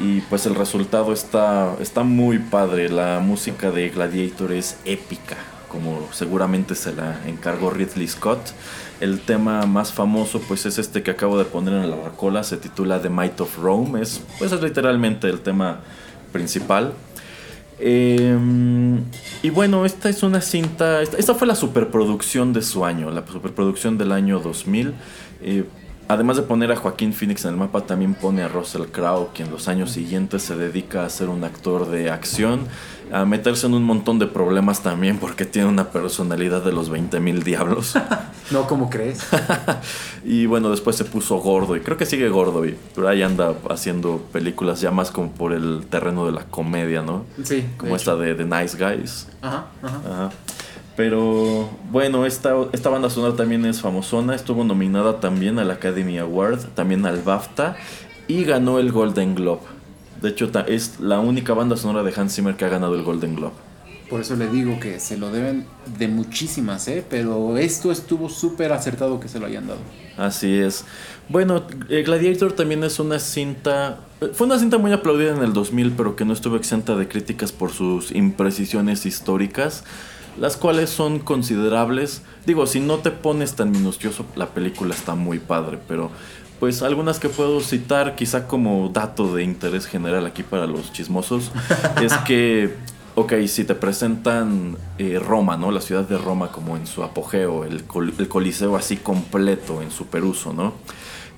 [0.00, 2.88] Y pues el resultado está, está muy padre.
[2.88, 5.36] La música de Gladiator es épica,
[5.68, 8.40] como seguramente se la encargó Ridley Scott.
[9.00, 12.56] El tema más famoso pues es este que acabo de poner en la racola, se
[12.56, 14.02] titula The Might of Rome.
[14.02, 15.82] Es, pues, es literalmente el tema
[16.32, 16.94] principal.
[17.84, 19.00] Em,
[19.42, 23.98] y bueno, esta es una cinta, esta, fue la superproducción de su año, la superproducción
[23.98, 24.94] del año 2000.
[25.42, 25.64] Eh,
[26.12, 29.50] además de poner a Joaquín Phoenix en el mapa, también pone a Russell Crowe, quien
[29.50, 32.68] los años siguientes se dedica a ser un actor de acción
[33.12, 37.20] a meterse en un montón de problemas también porque tiene una personalidad de los 20
[37.20, 37.94] mil diablos.
[38.50, 39.26] no, como crees?
[40.24, 43.54] y bueno, después se puso gordo y creo que sigue gordo, y, pero ahí anda
[43.68, 47.24] haciendo películas ya más como por el terreno de la comedia, ¿no?
[47.42, 47.66] Sí.
[47.76, 49.28] Como esta de The Nice Guys.
[49.42, 50.30] Ajá, ajá.
[50.96, 56.60] Pero bueno, esta, esta banda sonora también es famosona, estuvo nominada también al Academy Award,
[56.74, 57.76] también al BAFTA
[58.28, 59.62] y ganó el Golden Globe.
[60.20, 63.34] De hecho, es la única banda sonora de Hans Zimmer que ha ganado el Golden
[63.34, 63.54] Globe.
[64.08, 65.64] Por eso le digo que se lo deben
[65.98, 67.02] de muchísimas, ¿eh?
[67.08, 69.80] Pero esto estuvo súper acertado que se lo hayan dado.
[70.18, 70.84] Así es.
[71.28, 74.00] Bueno, eh, Gladiator también es una cinta...
[74.20, 77.08] Eh, fue una cinta muy aplaudida en el 2000, pero que no estuvo exenta de
[77.08, 79.82] críticas por sus imprecisiones históricas,
[80.38, 82.22] las cuales son considerables.
[82.46, 86.10] Digo, si no te pones tan minucioso, la película está muy padre, pero
[86.60, 91.50] pues algunas que puedo citar quizá como dato de interés general aquí para los chismosos
[92.02, 92.76] es que,
[93.16, 95.72] ok, si te presentan eh, Roma, ¿no?
[95.72, 97.84] La ciudad de Roma como en su apogeo, el,
[98.18, 100.74] el coliseo así completo en su peruso, ¿no?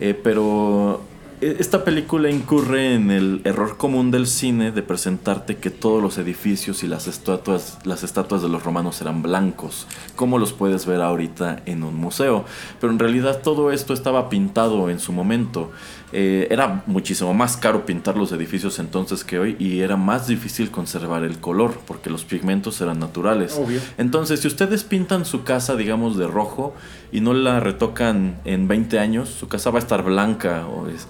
[0.00, 1.00] Eh, pero
[1.40, 6.82] esta película incurre en el error común del cine de presentarte que todos los edificios
[6.82, 11.62] y las estatuas, las estatuas de los romanos eran blancos, como los puedes ver ahorita
[11.66, 12.44] en un museo.
[12.80, 15.70] Pero en realidad todo esto estaba pintado en su momento.
[16.16, 20.70] Eh, era muchísimo más caro pintar los edificios entonces que hoy y era más difícil
[20.70, 23.60] conservar el color porque los pigmentos eran naturales.
[23.98, 26.72] Entonces, si ustedes pintan su casa, digamos, de rojo
[27.10, 30.64] y no la retocan en 20 años, su casa va a estar blanca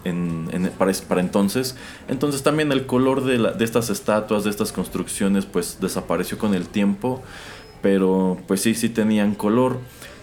[0.05, 1.77] en, para, entonces.
[2.09, 6.67] Entonces también el color de, de estas estatuas, de estas construcciones, pues desapareció con el
[6.67, 7.23] tiempo,
[7.83, 9.81] pero pues sí, sí tenían color.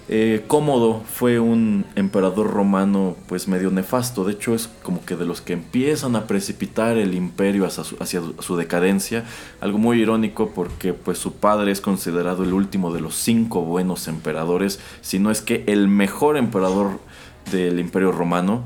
[0.10, 5.26] Eh, Cómodo fue un emperador romano pues medio nefasto, de hecho es como que de
[5.26, 9.24] los que empiezan a precipitar el imperio hacia su, decadencia,
[9.62, 14.08] algo muy irónico porque pues su padre es considerado el último de los cinco buenos
[14.08, 17.00] emperadores, si no es que el mejor emperador
[17.52, 18.64] del imperio romano.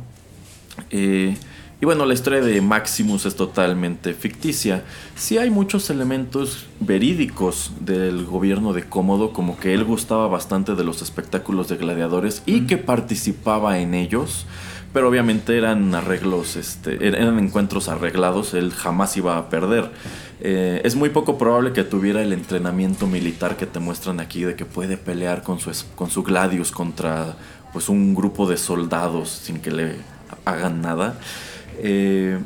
[0.89, 1.37] Eh,
[1.85, 4.83] y bueno, la historia de Maximus es totalmente ficticia.
[5.15, 10.83] Sí hay muchos elementos verídicos del gobierno de Cómodo, como que él gustaba bastante de
[10.83, 14.47] los espectáculos de gladiadores y que participaba en ellos.
[14.93, 19.91] Pero obviamente eran arreglos, este, eran encuentros arreglados, él jamás iba a perder.
[20.39, 24.55] Eh, es muy poco probable que tuviera el entrenamiento militar que te muestran aquí de
[24.55, 27.37] que puede pelear con su, con su gladius contra
[27.73, 29.97] pues un grupo de soldados sin que le
[30.45, 31.19] hagan nada.
[31.79, 32.39] Eh,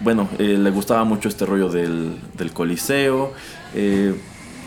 [0.00, 2.18] bueno, eh, le gustaba mucho este rollo del,
[2.52, 3.32] Coliseo.
[3.74, 4.14] Eh,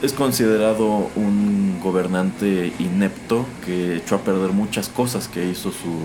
[0.02, 6.00] es considerado un gobernante inepto que echó a perder muchas cosas que hizo su,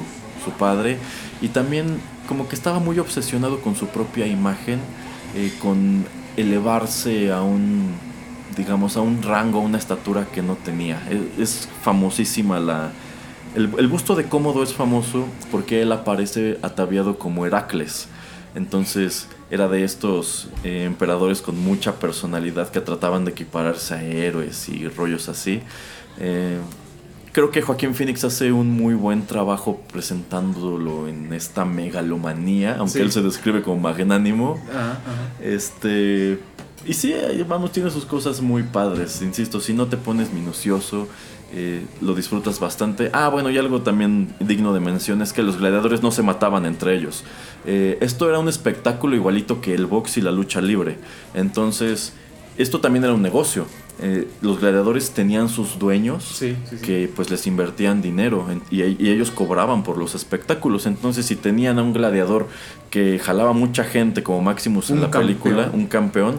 [0.44, 0.98] su padre.
[1.40, 4.78] Y también como que estaba muy obsesionado con su propia imagen,
[5.60, 6.04] con
[6.36, 7.90] elevarse a un,
[8.56, 11.02] digamos, a un rango, a una estatura que no tenía.
[11.38, 12.92] es famosísima la,
[13.54, 18.08] el, busto de Cómodo es famoso porque él aparece ataviado como Heracles.
[18.54, 24.68] Entonces era de estos eh, emperadores con mucha personalidad que trataban de equipararse a héroes
[24.68, 25.62] y rollos así.
[26.18, 26.58] Eh,
[27.32, 33.12] creo que Joaquín Phoenix hace un muy buen trabajo presentándolo en esta megalomanía, aunque él
[33.12, 34.58] se describe como magnánimo.
[35.40, 36.40] Este.
[36.86, 37.14] Y sí,
[37.46, 39.20] vamos, tiene sus cosas muy padres.
[39.20, 41.06] Insisto, si no te pones minucioso,
[41.50, 43.10] eh, lo disfrutas bastante.
[43.14, 46.66] Ah, bueno, y algo también digno de mención es que los gladiadores no se mataban
[46.66, 47.24] entre ellos.
[47.64, 50.98] Eh, esto era un espectáculo igualito que el box y la lucha libre.
[51.32, 52.12] Entonces,
[52.58, 53.66] esto también era un negocio.
[54.00, 56.40] Eh, los gladiadores tenían sus dueños
[56.84, 60.86] que pues les invertían dinero y, ellos cobraban por los espectáculos.
[60.86, 62.46] Entonces, si tenían a un gladiador
[62.90, 66.38] que jalaba mucha gente como Maximus en la película, un campeón,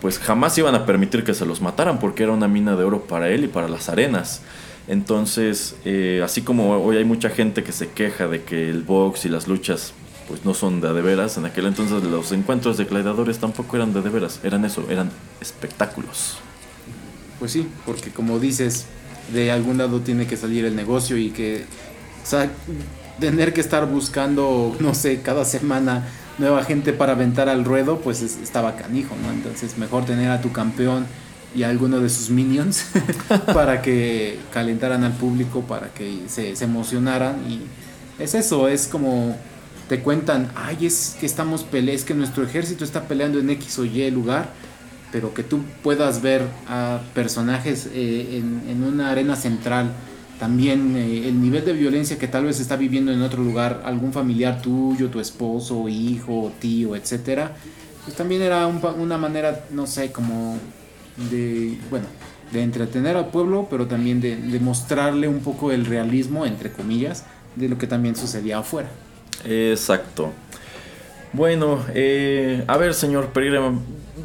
[0.00, 3.02] pues jamás iban a permitir que se los mataran porque era una mina de oro
[3.02, 4.42] para él y para las arenas.
[4.86, 9.26] Entonces, eh, así como hoy hay mucha gente que se queja de que el box
[9.26, 9.92] y las luchas
[10.28, 13.94] pues no son de, de veras, en aquel entonces los encuentros de gladiadores tampoco eran
[13.94, 16.38] de, de veras, eran eso, eran espectáculos.
[17.38, 18.86] Pues sí, porque como dices,
[19.32, 21.64] de algún lado tiene que salir el negocio y que
[23.18, 26.06] tener que estar buscando, no sé, cada semana
[26.38, 29.32] nueva gente para aventar al ruedo, pues estaba canijo, ¿no?
[29.32, 31.06] Entonces mejor tener a tu campeón
[31.54, 32.86] y a alguno de sus minions
[33.54, 37.62] para que calentaran al público, para que se, emocionaran y
[38.22, 39.36] es eso, es como
[39.88, 43.78] te cuentan, ay, es que estamos peleando, es que nuestro ejército está peleando en X
[43.78, 44.50] o Y lugar,
[45.10, 49.92] pero que tú puedas ver a personajes eh, en, en, una arena central
[50.38, 54.12] también eh, el nivel de violencia que tal vez está viviendo en otro lugar algún
[54.12, 57.56] familiar tuyo, tu esposo, hijo, tío, etcétera,
[58.04, 60.56] pues también era una manera, no sé, como
[61.30, 62.06] de, bueno,
[62.52, 67.24] de entretener al pueblo, pero también de, de, mostrarle un poco el realismo, entre comillas,
[67.56, 68.88] de lo que también sucedía afuera.
[69.44, 70.32] Exacto.
[71.32, 73.60] Bueno, eh, a ver, señor Pereira,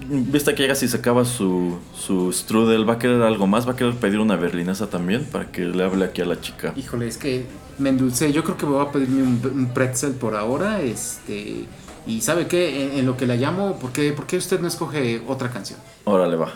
[0.09, 3.67] viste que llega si se acaba su, su strudel, ¿va a querer algo más?
[3.67, 6.73] ¿Va a querer pedir una berlinesa también para que le hable aquí a la chica?
[6.75, 7.45] Híjole, es que
[7.77, 8.31] me endulcé.
[8.31, 10.81] Yo creo que me voy a pedirme un, pretzel por ahora.
[10.81, 11.65] Este.
[12.05, 12.97] Y ¿sabe qué?
[12.99, 15.79] En, lo que la llamo, ¿por qué, ¿por qué usted no escoge otra canción?
[16.05, 16.53] Órale, va.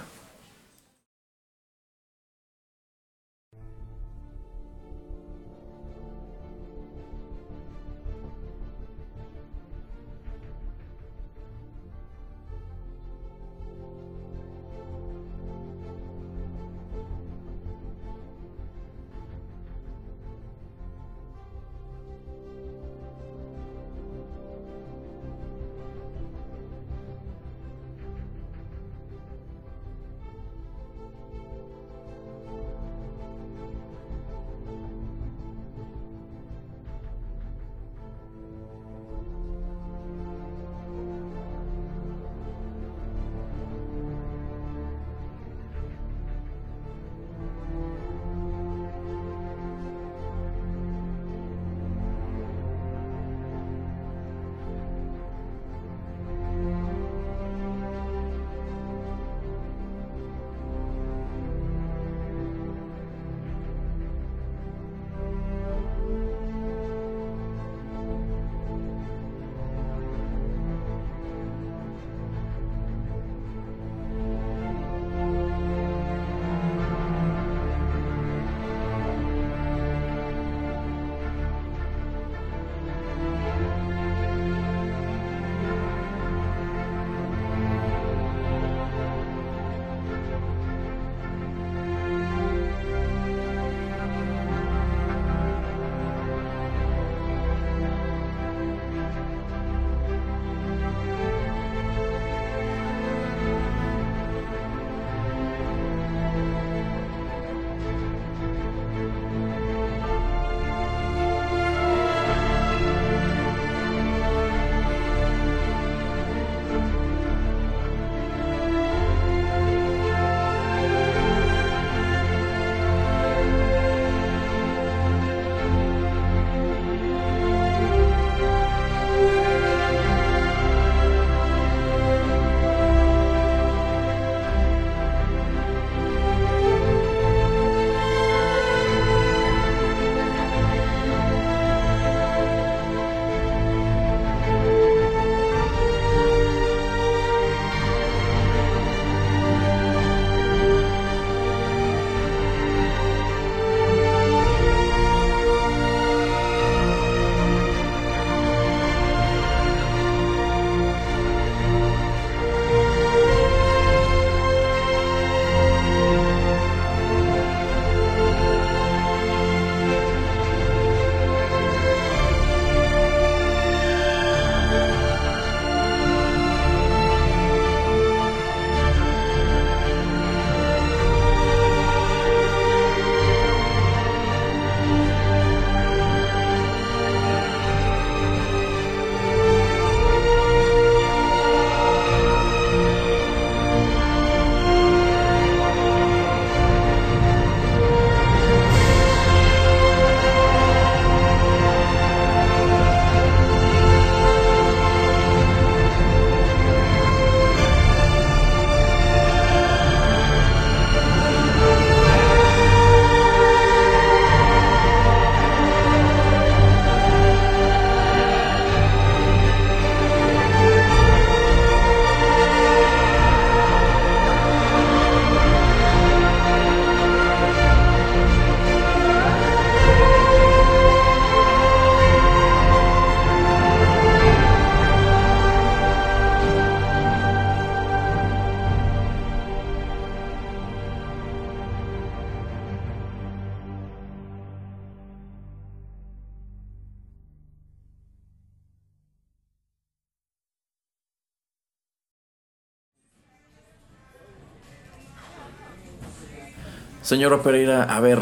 [257.08, 258.20] Señora Pereira, a ver,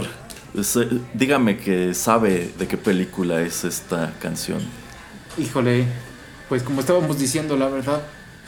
[1.15, 4.59] dígame que sabe de qué película es esta canción.
[5.39, 5.88] Híjole,
[6.49, 8.03] pues como estábamos diciendo, la verdad,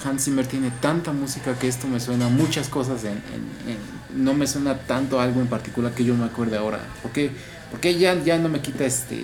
[0.05, 3.19] Hans Zimmer tiene tanta música que esto me suena muchas cosas en,
[4.13, 6.81] no me suena tanto algo en particular que yo me acuerde ahora.
[7.01, 7.31] Porque
[7.71, 9.23] porque ya ya no me quita este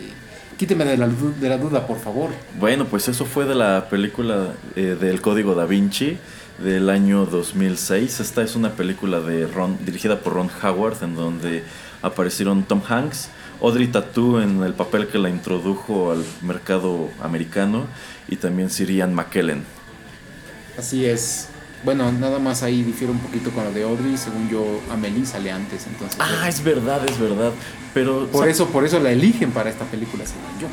[0.57, 2.31] quíteme de la, de la duda, por favor.
[2.59, 6.17] Bueno, pues eso fue de la película eh, del Código Da Vinci
[6.63, 8.21] del año 2006.
[8.21, 11.63] Esta es una película de Ron, dirigida por Ron Howard en donde
[12.01, 13.29] aparecieron Tom Hanks,
[13.61, 17.85] Audrey Tattoo en el papel que la introdujo al mercado americano
[18.29, 19.63] y también Sir Ian McKellen.
[20.77, 21.49] Así es.
[21.83, 24.17] Bueno, nada más ahí difiere un poquito con lo de Audrey.
[24.17, 26.17] Según yo, Amelie sale antes, entonces.
[26.19, 27.51] Ah, es verdad, es verdad.
[27.93, 30.67] Pero por eso, por eso la eligen para esta película, según yo.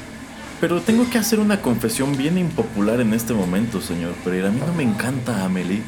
[0.60, 4.48] Pero tengo que hacer una confesión bien impopular en este momento, señor Pereira.
[4.48, 5.82] A mí no me encanta Amelie.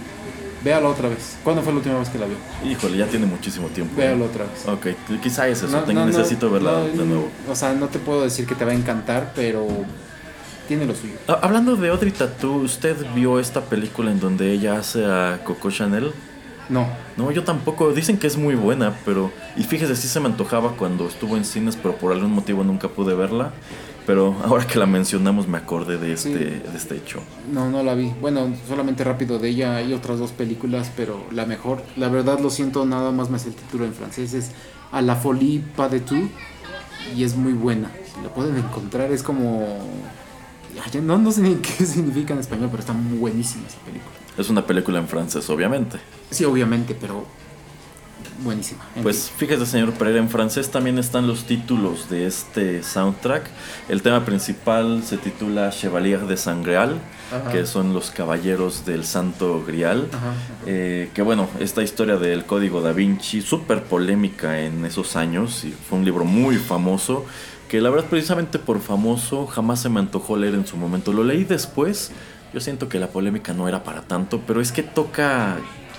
[0.64, 1.36] Véalo otra vez.
[1.42, 2.36] ¿Cuándo fue la última vez que la vio?
[2.64, 3.96] Híjole, ya tiene muchísimo tiempo.
[3.96, 4.66] Véalo otra vez.
[4.66, 5.84] Ok, quizá es eso.
[5.86, 7.28] necesito verla de nuevo.
[7.50, 9.66] O sea, no te puedo decir que te va a encantar, pero
[10.68, 11.14] tiene lo suyo.
[11.28, 15.70] Ah, hablando de Audrey Tattoo, ¿usted vio esta película en donde ella hace a Coco
[15.70, 16.12] Chanel?
[16.68, 16.86] No.
[17.16, 17.92] No, yo tampoco.
[17.92, 19.32] Dicen que es muy buena, pero...
[19.56, 22.88] Y fíjese, sí se me antojaba cuando estuvo en cines, pero por algún motivo nunca
[22.88, 23.52] pude verla.
[24.06, 27.20] Pero ahora que la mencionamos me acordé de este, de este hecho.
[27.52, 28.12] No, no la vi.
[28.20, 32.50] Bueno, solamente rápido de ella hay otras dos películas, pero la mejor, la verdad lo
[32.50, 34.50] siento, nada más me hace el título en francés, es
[34.90, 36.28] A la folie pas de tout
[37.16, 37.90] y es muy buena.
[38.12, 39.78] Si la pueden encontrar, es como
[41.02, 44.12] no, no sé ni qué significa en español, pero está muy buenísima esa película.
[44.36, 45.98] Es una película en francés, obviamente.
[46.30, 47.26] Sí, obviamente, pero
[48.42, 48.84] buenísima.
[49.02, 53.44] Pues fíjese, señor Pereira, en francés también están los títulos de este soundtrack.
[53.88, 56.98] El tema principal se titula Chevalier de Sangreal,
[57.50, 60.08] que son los caballeros del Santo Grial.
[60.66, 65.70] Eh, que bueno, esta historia del Código da Vinci, súper polémica en esos años, y
[65.70, 67.24] fue un libro muy famoso
[67.72, 71.10] que la verdad precisamente por famoso jamás se me antojó leer en su momento.
[71.14, 72.12] Lo leí después,
[72.52, 75.56] yo siento que la polémica no era para tanto, pero es que toca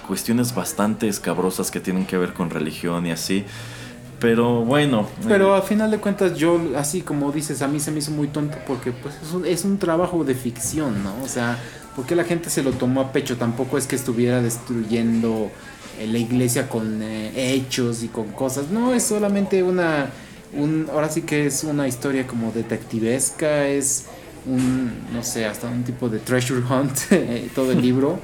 [0.07, 3.45] cuestiones bastante escabrosas que tienen que ver con religión y así.
[4.19, 5.07] Pero bueno.
[5.27, 8.27] Pero a final de cuentas yo, así como dices, a mí se me hizo muy
[8.27, 11.13] tonto porque pues es un, es un trabajo de ficción, ¿no?
[11.23, 11.57] O sea,
[11.95, 13.35] porque la gente se lo tomó a pecho?
[13.37, 15.51] Tampoco es que estuviera destruyendo
[15.99, 18.69] eh, la iglesia con eh, hechos y con cosas.
[18.69, 20.09] No, es solamente una
[20.55, 24.05] un, ahora sí que es una historia como detectivesca, es
[24.45, 28.19] un, no sé, hasta un tipo de treasure hunt, eh, todo el libro.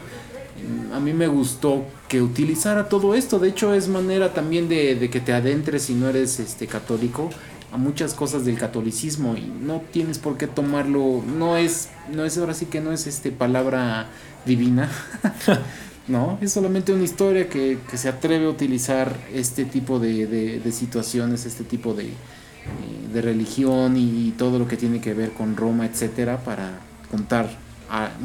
[0.94, 5.20] A mí me gustó que utilizara todo esto, de hecho es manera también de, que
[5.20, 7.30] te adentres si no eres este católico
[7.72, 12.38] a muchas cosas del catolicismo y no tienes por qué tomarlo, no es, no es
[12.38, 14.08] ahora sí que no es este palabra
[14.46, 14.90] divina.
[16.08, 16.40] ¿no?
[16.42, 21.94] Es solamente una historia que, se atreve a utilizar este tipo de, situaciones, este tipo
[21.94, 26.80] de, eh, religión y, todo lo que tiene que ver con Roma, etcétera, para
[27.12, 27.50] contar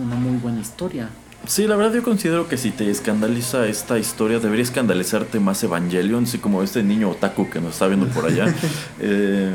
[0.03, 1.11] una muy buena historia.
[1.47, 6.24] Sí, la verdad yo considero que si te escandaliza esta historia, debería escandalizarte más Evangelion,
[6.24, 8.47] así como este niño otaku que nos está viendo por allá.
[9.01, 9.55] Eh,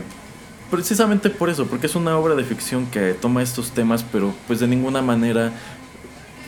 [0.69, 4.59] precisamente por eso, porque es una obra de ficción que toma estos temas, pero pues
[4.59, 5.51] de ninguna manera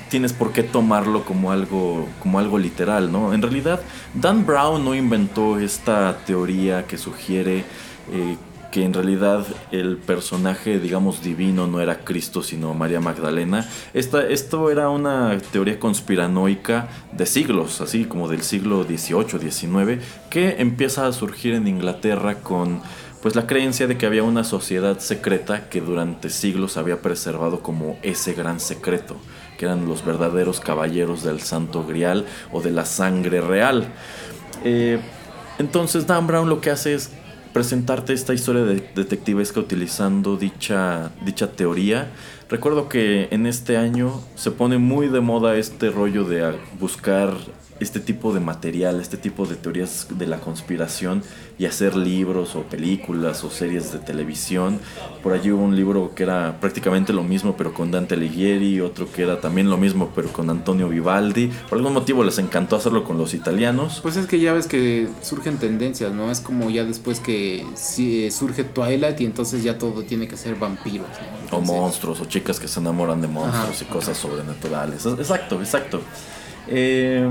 [0.09, 3.33] tienes por qué tomarlo como algo, como algo literal, ¿no?
[3.33, 3.81] En realidad,
[4.13, 7.63] Dan Brown no inventó esta teoría que sugiere
[8.11, 8.37] eh,
[8.71, 13.67] que en realidad el personaje, digamos, divino no era Cristo, sino María Magdalena.
[13.93, 20.55] Esta, esto era una teoría conspiranoica de siglos, así como del siglo XVIII, XIX, que
[20.59, 22.81] empieza a surgir en Inglaterra con
[23.21, 27.99] pues la creencia de que había una sociedad secreta que durante siglos había preservado como
[28.01, 29.17] ese gran secreto
[29.61, 33.85] que eran los verdaderos caballeros del Santo Grial o de la sangre real.
[34.63, 34.99] Eh,
[35.59, 37.11] entonces Dan Brown lo que hace es
[37.53, 42.11] presentarte esta historia de detectivesca utilizando dicha, dicha teoría.
[42.49, 47.33] Recuerdo que en este año se pone muy de moda este rollo de buscar
[47.79, 51.23] este tipo de material, este tipo de teorías de la conspiración
[51.61, 54.79] y hacer libros o películas o series de televisión.
[55.21, 59.07] Por allí hubo un libro que era prácticamente lo mismo pero con Dante Alighieri, otro
[59.11, 61.51] que era también lo mismo pero con Antonio Vivaldi.
[61.69, 63.99] Por algún motivo les encantó hacerlo con los italianos.
[64.01, 66.31] Pues es que ya ves que surgen tendencias, ¿no?
[66.31, 67.63] Es como ya después que
[67.99, 71.05] eh, surge Twilight y entonces ya todo tiene que ser vampiros.
[71.51, 75.05] o monstruos o chicas que se enamoran de monstruos y cosas sobrenaturales.
[75.05, 76.01] Exacto, exacto.
[76.67, 77.29] Eh,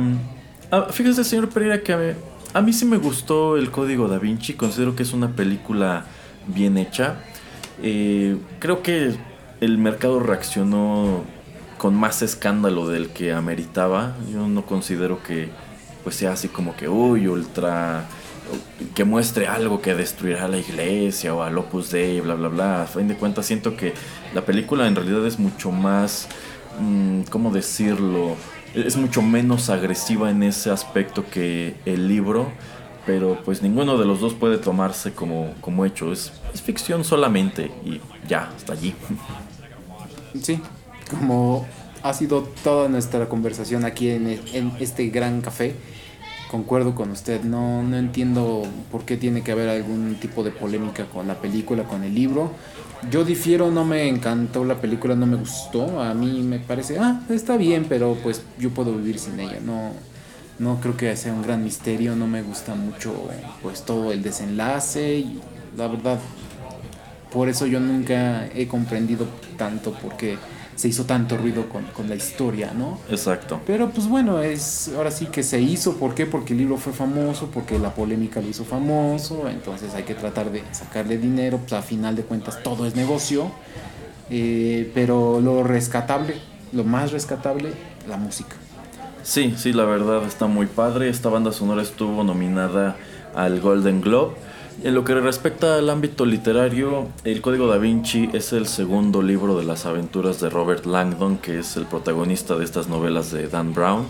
[0.72, 2.14] Ah, fíjese, señor Pereira, que
[2.53, 4.55] a mí, sí me gustó el Código da Vinci.
[4.55, 6.05] Considero que es una película
[6.46, 7.16] bien hecha.
[7.82, 9.14] Eh, creo que
[9.61, 11.24] el mercado reaccionó
[11.78, 14.16] con más escándalo del que ameritaba.
[14.32, 15.48] Yo no considero que
[16.03, 18.07] pues sea así como que, uy, ultra
[18.94, 22.82] que muestre algo que destruirá a la iglesia o al Opus Dei, bla, bla, bla.
[22.82, 23.94] A fin de cuentas, siento que
[24.34, 26.26] la película en realidad es mucho más,
[26.80, 28.36] mm, ¿cómo decirlo?
[28.74, 32.50] Es mucho menos agresiva en ese aspecto que el libro,
[33.06, 36.12] pero pues ninguno de los dos puede tomarse como, como hecho.
[36.12, 36.32] Es,
[36.64, 38.94] ficción solamente y ya, hasta allí.
[40.40, 40.60] Sí,
[41.10, 41.66] como
[42.04, 45.74] ha sido toda nuestra conversación aquí en, en este gran café
[46.51, 51.07] concuerdo con usted, no, no entiendo por qué tiene que haber algún tipo de polémica
[51.07, 52.51] con la película, con el libro.
[53.11, 57.22] Yo difiero, no me encantó la película, no me gustó, a mí me parece, ah,
[57.30, 59.92] está bien, pero pues yo puedo vivir sin ella, no,
[60.59, 63.14] no creo que sea un gran misterio, no me gusta mucho
[63.62, 65.24] pues todo el desenlace
[65.76, 66.18] la verdad,
[67.32, 69.26] por eso yo nunca he comprendido
[69.57, 70.36] tanto porque
[70.76, 72.98] se hizo tanto ruido con, con, la historia, ¿no?
[73.10, 73.60] Exacto.
[73.66, 76.26] Pero pues bueno, es ahora sí que se hizo, ¿por qué?
[76.26, 80.50] Porque el libro fue famoso, porque la polémica lo hizo famoso, entonces hay que tratar
[80.50, 83.50] de sacarle dinero, pues a final de cuentas todo es negocio,
[84.30, 86.36] eh, pero lo rescatable,
[86.72, 87.72] lo más rescatable,
[88.08, 88.56] la música.
[89.22, 92.96] Sí, sí, la verdad está muy padre, esta banda sonora estuvo nominada
[93.34, 94.34] al Golden Globe
[94.82, 99.58] en lo que respecta al ámbito literario, El Código da Vinci es el segundo libro
[99.58, 103.74] de las aventuras de Robert Langdon, que es el protagonista de estas novelas de Dan
[103.74, 104.06] Brown.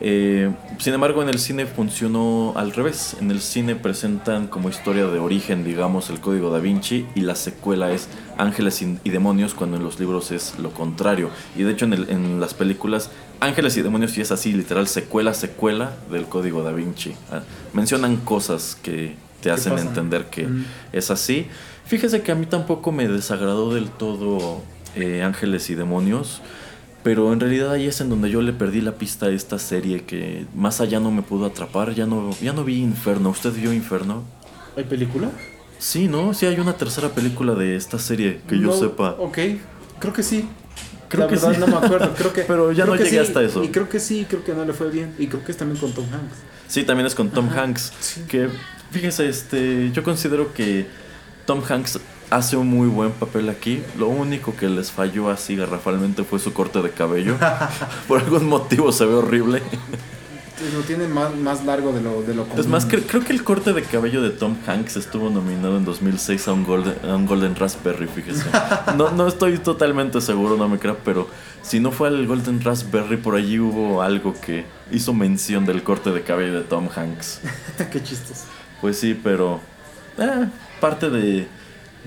[0.00, 3.16] Eh, sin embargo, en el cine funcionó al revés.
[3.20, 7.34] En el cine presentan como historia de origen, digamos, el Código da Vinci y la
[7.34, 11.30] secuela es Ángeles y Demonios, cuando en los libros es lo contrario.
[11.56, 15.34] Y de hecho, en, en las películas, Ángeles y Demonios sí es así, literal, secuela,
[15.34, 17.14] secuela del Código da Vinci.
[17.30, 17.40] Ah,
[17.72, 19.14] mencionan cosas que
[19.46, 20.48] te hacen entender que
[20.92, 21.46] es así.
[21.84, 24.60] Fíjese que a mí tampoco me desagradó del todo
[24.96, 26.42] eh, Ángeles y Demonios,
[27.04, 30.02] pero en realidad ahí es en donde yo le perdí la pista a esta serie
[30.02, 33.30] que más allá no me pudo atrapar, ya no, ya no vi Inferno.
[33.30, 34.24] ¿Usted vio Inferno?
[34.76, 35.30] ¿Hay película?
[35.78, 36.34] Sí, ¿no?
[36.34, 39.10] Sí hay una tercera película de esta serie que yo sepa.
[39.18, 39.38] Ok,
[40.00, 40.48] creo que sí.
[41.08, 41.46] Creo que sí.
[41.60, 42.42] no me acuerdo, creo que...
[42.48, 43.62] Pero ya no llegué hasta eso.
[43.62, 45.14] Y creo que sí, creo que no le fue bien.
[45.20, 46.36] Y creo que es también con Tom Hanks.
[46.66, 47.92] Sí, también es con Tom Hanks.
[48.28, 48.48] Que
[48.96, 50.86] Fíjese, este, yo considero que
[51.44, 53.82] Tom Hanks hace un muy buen papel aquí.
[53.98, 57.36] Lo único que les falló así garrafalmente fue su corte de cabello.
[58.08, 59.60] Por algún motivo se ve horrible.
[60.74, 62.58] Lo tiene más, más largo de lo, de lo común.
[62.58, 66.48] Es más, creo que el corte de cabello de Tom Hanks estuvo nominado en 2006
[66.48, 68.44] a un Golden, a un Golden Raspberry, fíjese.
[68.96, 71.28] No, no estoy totalmente seguro, no me creo, pero
[71.60, 76.10] si no fue el Golden Raspberry, por allí hubo algo que hizo mención del corte
[76.12, 77.40] de cabello de Tom Hanks.
[77.92, 78.46] Qué chistes.
[78.80, 79.60] Pues sí, pero
[80.18, 80.46] eh,
[80.80, 81.46] parte de,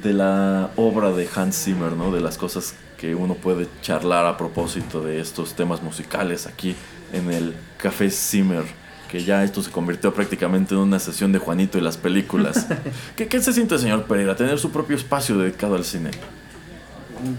[0.01, 2.11] de, la obra de Hans Zimmer, ¿no?
[2.11, 6.75] De las cosas que uno puede charlar a propósito de estos temas musicales aquí
[7.13, 8.63] en el Café Zimmer.
[9.09, 12.67] Que ya esto se convirtió prácticamente en una sesión de Juanito y las películas.
[13.15, 16.11] ¿Qué, ¿Qué se siente, señor Pereira, tener su propio espacio dedicado al cine?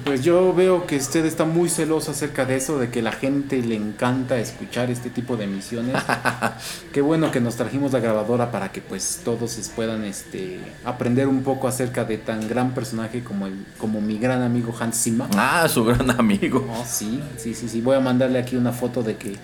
[0.04, 3.62] Pues yo veo que usted está muy celoso acerca de eso, de que la gente
[3.62, 5.96] le encanta escuchar este tipo de emisiones.
[6.92, 11.42] Qué bueno que nos trajimos la grabadora para que pues todos puedan este aprender un
[11.42, 15.28] poco acerca de tan gran personaje como el como mi gran amigo Hans Zimmer.
[15.36, 16.66] Ah, su gran amigo.
[16.70, 17.80] Oh, sí, sí, sí, sí.
[17.80, 19.36] Voy a mandarle aquí una foto de que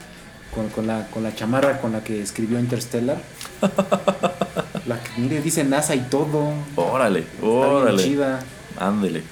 [0.75, 3.19] con, la, con la chamarra con la que escribió Interstellar.
[4.87, 6.53] la que mire dice NASA y todo.
[6.77, 8.39] Órale, órale.
[8.79, 9.23] Ándele.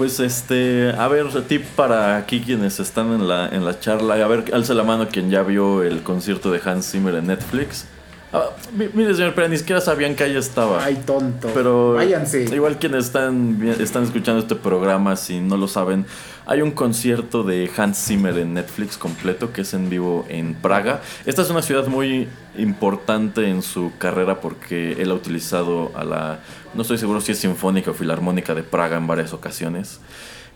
[0.00, 4.14] Pues este, a ver, tip para aquí quienes están en la, en la charla.
[4.14, 7.84] A ver, alza la mano quien ya vio el concierto de Hans Zimmer en Netflix.
[8.32, 8.50] Ah,
[8.94, 10.84] mire, señor, pero ni siquiera sabían que ahí estaba.
[10.84, 11.48] Ay, tonto.
[11.52, 12.44] Pero Váyanse.
[12.54, 16.06] igual quienes están, están escuchando este programa, si no lo saben,
[16.46, 21.00] hay un concierto de Hans Zimmer en Netflix completo que es en vivo en Praga.
[21.26, 26.38] Esta es una ciudad muy importante en su carrera porque él ha utilizado a la,
[26.74, 30.00] no estoy seguro si es sinfónica o filarmónica de Praga en varias ocasiones.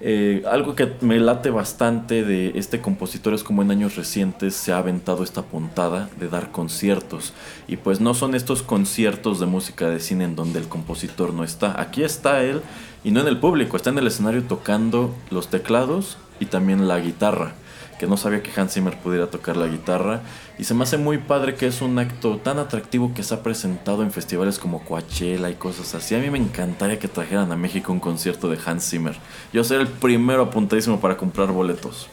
[0.00, 4.72] Eh, algo que me late bastante de este compositor es como en años recientes se
[4.72, 7.32] ha aventado esta puntada de dar conciertos.
[7.68, 11.44] Y pues no son estos conciertos de música de cine en donde el compositor no
[11.44, 11.80] está.
[11.80, 12.60] Aquí está él
[13.04, 16.98] y no en el público, está en el escenario tocando los teclados y también la
[17.00, 17.54] guitarra
[17.98, 20.22] que no sabía que Hans Zimmer pudiera tocar la guitarra.
[20.58, 23.42] Y se me hace muy padre que es un acto tan atractivo que se ha
[23.42, 26.14] presentado en festivales como Coachella y cosas así.
[26.14, 29.16] A mí me encantaría que trajeran a México un concierto de Hans Zimmer.
[29.52, 32.08] Yo sería el primero apuntadísimo para comprar boletos.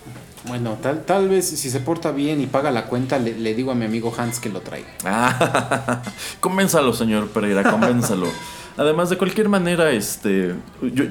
[0.48, 3.76] Bueno, tal, tal vez si se porta bien y paga la cuenta, le, digo a
[3.76, 4.88] mi amigo Hans que lo traiga.
[5.06, 6.02] Ah,
[6.40, 8.28] convénzalo, señor Pereira, convénzalo.
[8.78, 11.04] Además, de cualquier manera, este, yo-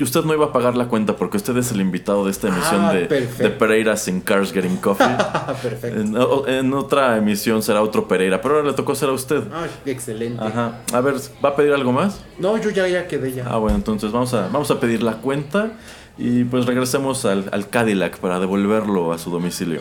[0.00, 2.84] usted no iba a pagar la cuenta porque usted es el invitado de esta emisión
[2.84, 3.42] Ah, de, perfecto.
[3.44, 5.06] de Pereira sin Cars Getting Coffee.
[5.62, 6.46] Perfecto.
[6.48, 9.42] en otra emisión será otro Pereira, pero ahora le tocó ser a usted.
[9.52, 10.42] Ah, excelente.
[10.42, 10.80] Ajá.
[10.92, 12.20] A ver, ¿va a pedir algo más?
[12.38, 13.44] No, yo ya, ya quedé ya.
[13.48, 15.72] Ah, bueno, entonces vamos a, vamos a pedir la cuenta
[16.18, 19.80] y pues regresemos al, al Cadillac para devolverlo a su domicilio.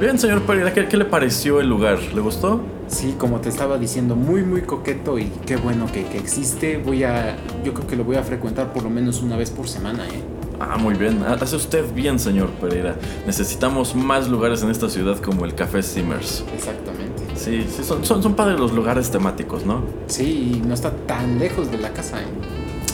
[0.00, 1.98] Bien, señor Pereira, ¿qué, qué le pareció el lugar?
[2.14, 2.60] ¿Le gustó?
[2.86, 6.78] Sí, como te estaba diciendo, muy muy coqueto y qué bueno que, que existe.
[6.78, 9.68] Voy a, yo creo que lo voy a frecuentar por lo menos una vez por
[9.68, 10.22] semana, ¿eh?
[10.60, 11.24] Ah, muy bien.
[11.24, 12.94] Hace usted bien, señor Pereira.
[13.26, 16.44] Necesitamos más lugares en esta ciudad como el Café Simmers.
[16.54, 17.24] Exactamente.
[17.34, 19.82] Sí, sí, son, son, son padres los lugares temáticos, ¿no?
[20.06, 22.24] Sí, y no está tan lejos de la casa, ¿eh?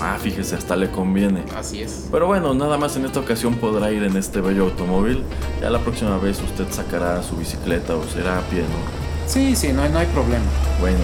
[0.00, 1.44] Ah, fíjese, hasta le conviene.
[1.56, 2.08] Así es.
[2.10, 5.22] Pero bueno, nada más en esta ocasión podrá ir en este bello automóvil.
[5.60, 9.28] Ya la próxima vez usted sacará su bicicleta o será a pie, ¿no?
[9.28, 10.44] Sí, sí, no, hay- no hay problema.
[10.80, 10.98] Bueno,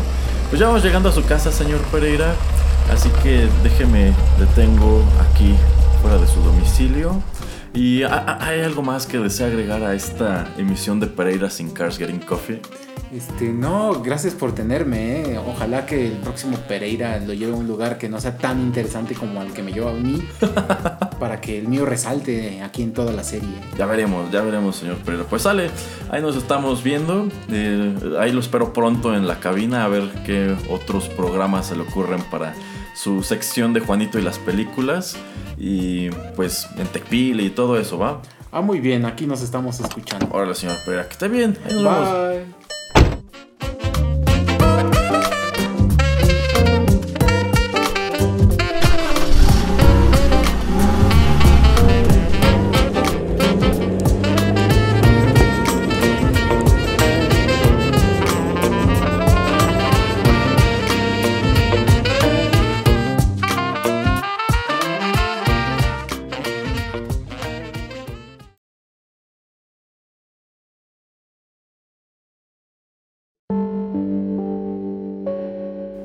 [0.50, 2.34] pues ya vamos llegando a su casa, señor Pereira.
[2.92, 5.54] Así que déjeme, detengo aquí
[6.02, 7.22] fuera de su domicilio.
[7.72, 11.70] ¿Y ha- ha- hay algo más que desea agregar a esta emisión de Pereira sin
[11.70, 12.60] Cars Getting Coffee?
[13.12, 15.38] Este, no, gracias por tenerme, ¿eh?
[15.44, 19.14] Ojalá que el próximo Pereira lo lleve a un lugar que no sea tan interesante
[19.14, 20.22] como el que me lleva a mí,
[21.18, 23.48] para que el mío resalte aquí en toda la serie.
[23.76, 25.26] Ya veremos, ya veremos, señor Pereira.
[25.28, 25.70] Pues sale,
[26.10, 27.28] ahí nos estamos viendo.
[27.48, 31.82] eh, ahí lo espero pronto en la cabina a ver qué otros programas se le
[31.82, 32.54] ocurren para
[32.94, 35.16] su sección de Juanito y las películas.
[35.58, 38.22] Y pues en Tecpile y todo eso, ¿va?
[38.52, 40.28] Ah, muy bien, aquí nos estamos escuchando.
[40.30, 41.58] Órale, señor Pereira, que esté bien.
[41.66, 42.59] Ahí nos vemos.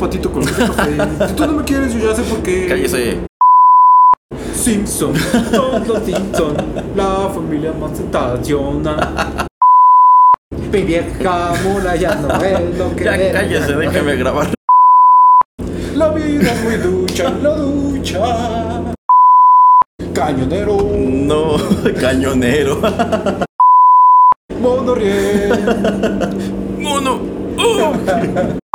[0.00, 0.96] Patito, con este café.
[1.28, 2.66] Si tú no me quieres, yo ya sé por qué.
[2.66, 3.18] Cállese.
[4.54, 5.12] Simpson,
[5.52, 6.56] todos los Simpson,
[6.96, 9.46] la familia más sensacional.
[10.72, 13.40] Mi vieja mula ya no es lo que Ya era.
[13.40, 14.48] cállese, déjeme grabar.
[15.96, 18.92] La vida es muy ducha, la ducha.
[20.14, 21.56] Cañonero, No,
[22.00, 22.80] cañonero.
[24.60, 25.52] monorriel.
[26.78, 27.20] Mono.
[27.58, 27.92] Oh.